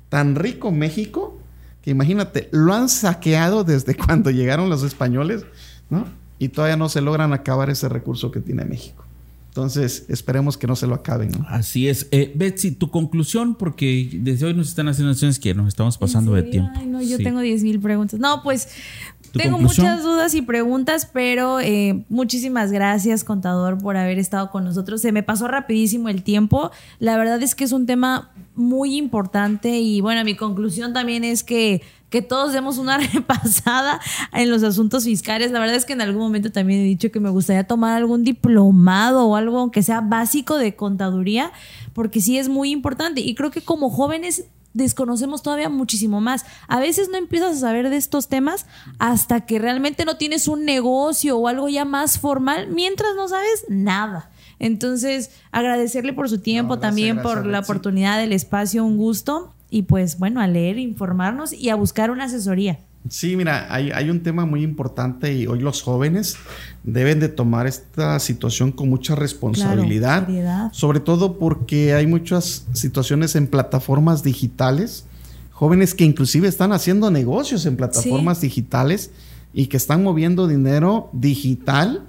[0.09, 1.39] tan rico México,
[1.81, 5.45] que imagínate, lo han saqueado desde cuando llegaron los españoles,
[5.89, 6.05] ¿no?
[6.41, 9.05] Y todavía no se logran acabar ese recurso que tiene México.
[9.49, 11.29] Entonces, esperemos que no se lo acaben.
[11.29, 11.45] ¿no?
[11.47, 12.07] Así es.
[12.09, 16.33] Eh, Betsy, tu conclusión, porque desde hoy nos están haciendo acciones que nos estamos pasando
[16.33, 16.71] de tiempo.
[16.73, 18.19] Ay, no, yo tengo 10 mil preguntas.
[18.19, 18.69] No, pues
[19.33, 24.99] tengo muchas dudas y preguntas, pero eh, muchísimas gracias, contador, por haber estado con nosotros.
[24.99, 26.71] Se me pasó rapidísimo el tiempo.
[26.97, 31.43] La verdad es que es un tema muy importante y bueno, mi conclusión también es
[31.43, 33.99] que que todos demos una repasada
[34.33, 35.51] en los asuntos fiscales.
[35.51, 38.23] La verdad es que en algún momento también he dicho que me gustaría tomar algún
[38.23, 41.51] diplomado o algo, aunque sea básico de contaduría,
[41.93, 43.21] porque sí es muy importante.
[43.21, 44.43] Y creo que como jóvenes
[44.73, 46.45] desconocemos todavía muchísimo más.
[46.67, 48.65] A veces no empiezas a saber de estos temas
[48.99, 53.65] hasta que realmente no tienes un negocio o algo ya más formal, mientras no sabes
[53.69, 54.29] nada.
[54.59, 59.53] Entonces, agradecerle por su tiempo, también por la oportunidad del espacio, un gusto.
[59.73, 62.77] Y pues bueno, a leer, informarnos y a buscar una asesoría.
[63.09, 66.35] Sí, mira, hay, hay, un tema muy importante y hoy los jóvenes
[66.83, 70.27] deben de tomar esta situación con mucha responsabilidad,
[70.71, 75.05] sobre todo porque hay muchas situaciones en plataformas digitales,
[75.51, 79.09] jóvenes que inclusive están haciendo negocios en plataformas digitales
[79.51, 82.03] y que están moviendo dinero digital,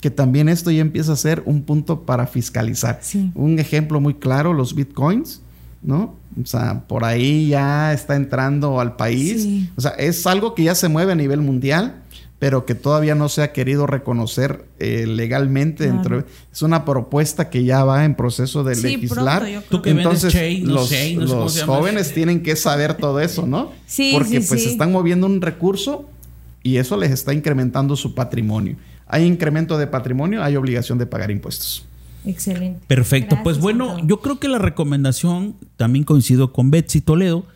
[0.00, 3.00] que también esto ya empieza a ser un punto para fiscalizar.
[3.34, 5.42] Un ejemplo muy claro, los bitcoins
[5.82, 6.14] ¿no?
[6.40, 9.46] O sea, por ahí ya está entrando al país.
[9.76, 12.02] O sea, es algo que ya se mueve a nivel mundial,
[12.38, 15.86] pero que todavía no se ha querido reconocer eh, legalmente.
[15.86, 19.46] Dentro, es una propuesta que ya va en proceso de legislar.
[19.84, 23.72] Entonces, los, jóvenes tienen que saber todo eso, ¿no?
[23.86, 26.08] Sí, Porque pues están moviendo un recurso
[26.62, 28.76] y eso les está incrementando su patrimonio.
[29.06, 31.86] Hay incremento de patrimonio, hay obligación de pagar impuestos.
[32.28, 32.84] Excelente.
[32.86, 33.38] Perfecto.
[33.42, 37.46] pues bueno, yo creo que la recomendación, también coincido con Betsy Toledo,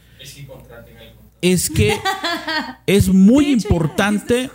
[1.43, 1.95] es que
[2.87, 4.51] es muy importante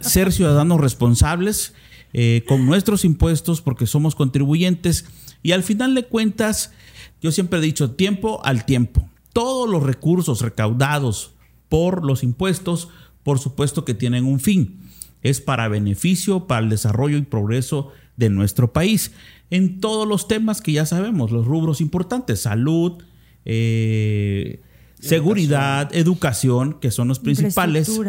[0.00, 1.72] ser ciudadanos responsables
[2.12, 5.06] eh, con nuestros impuestos porque somos contribuyentes
[5.42, 6.72] y al final de cuentas,
[7.22, 9.08] yo siempre he dicho tiempo al tiempo.
[9.32, 11.32] Todos los recursos recaudados
[11.70, 12.90] por los impuestos,
[13.22, 14.90] por supuesto que tienen un fin.
[15.22, 19.12] Es para beneficio, para el desarrollo y progreso de nuestro país
[19.50, 23.02] en todos los temas que ya sabemos, los rubros importantes, salud,
[23.44, 24.60] eh,
[25.00, 28.00] seguridad, educación, que son los principales,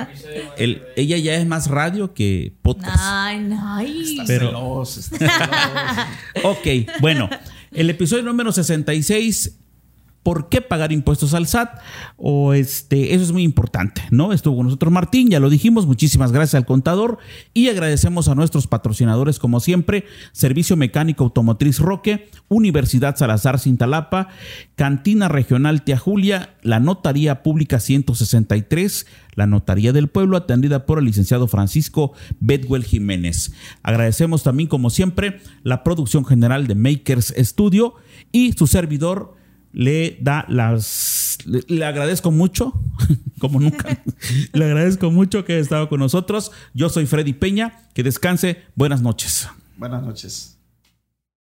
[0.58, 2.98] El- ella ya es más radio que podcast.
[3.00, 4.18] Ay, no, ay.
[4.26, 5.18] Pero- Celoso, está
[6.34, 6.50] celoso.
[6.52, 6.68] Ok,
[7.00, 7.30] bueno,
[7.72, 9.60] el episodio número 66.
[10.28, 11.80] ¿Por qué pagar impuestos al SAT?
[12.18, 14.34] O este, eso es muy importante, ¿no?
[14.34, 15.88] Estuvo con nosotros Martín, ya lo dijimos.
[15.88, 17.18] Muchísimas gracias al contador
[17.54, 20.04] y agradecemos a nuestros patrocinadores, como siempre:
[20.34, 24.28] Servicio Mecánico Automotriz Roque, Universidad Salazar Cintalapa,
[24.76, 31.06] Cantina Regional Tía Julia, la Notaría Pública 163, la Notaría del Pueblo, atendida por el
[31.06, 32.12] licenciado Francisco
[32.42, 33.54] Bedwell Jiménez.
[33.82, 37.94] Agradecemos también, como siempre, la producción general de Makers Studio
[38.34, 39.37] y su servidor
[39.78, 41.38] le da las.
[41.46, 42.74] Le, le agradezco mucho,
[43.40, 44.02] como nunca.
[44.54, 46.52] le agradezco mucho que haya estado con nosotros.
[46.74, 47.88] Yo soy Freddy Peña.
[47.94, 48.64] Que descanse.
[48.76, 49.48] Buenas noches.
[49.78, 50.57] Buenas noches.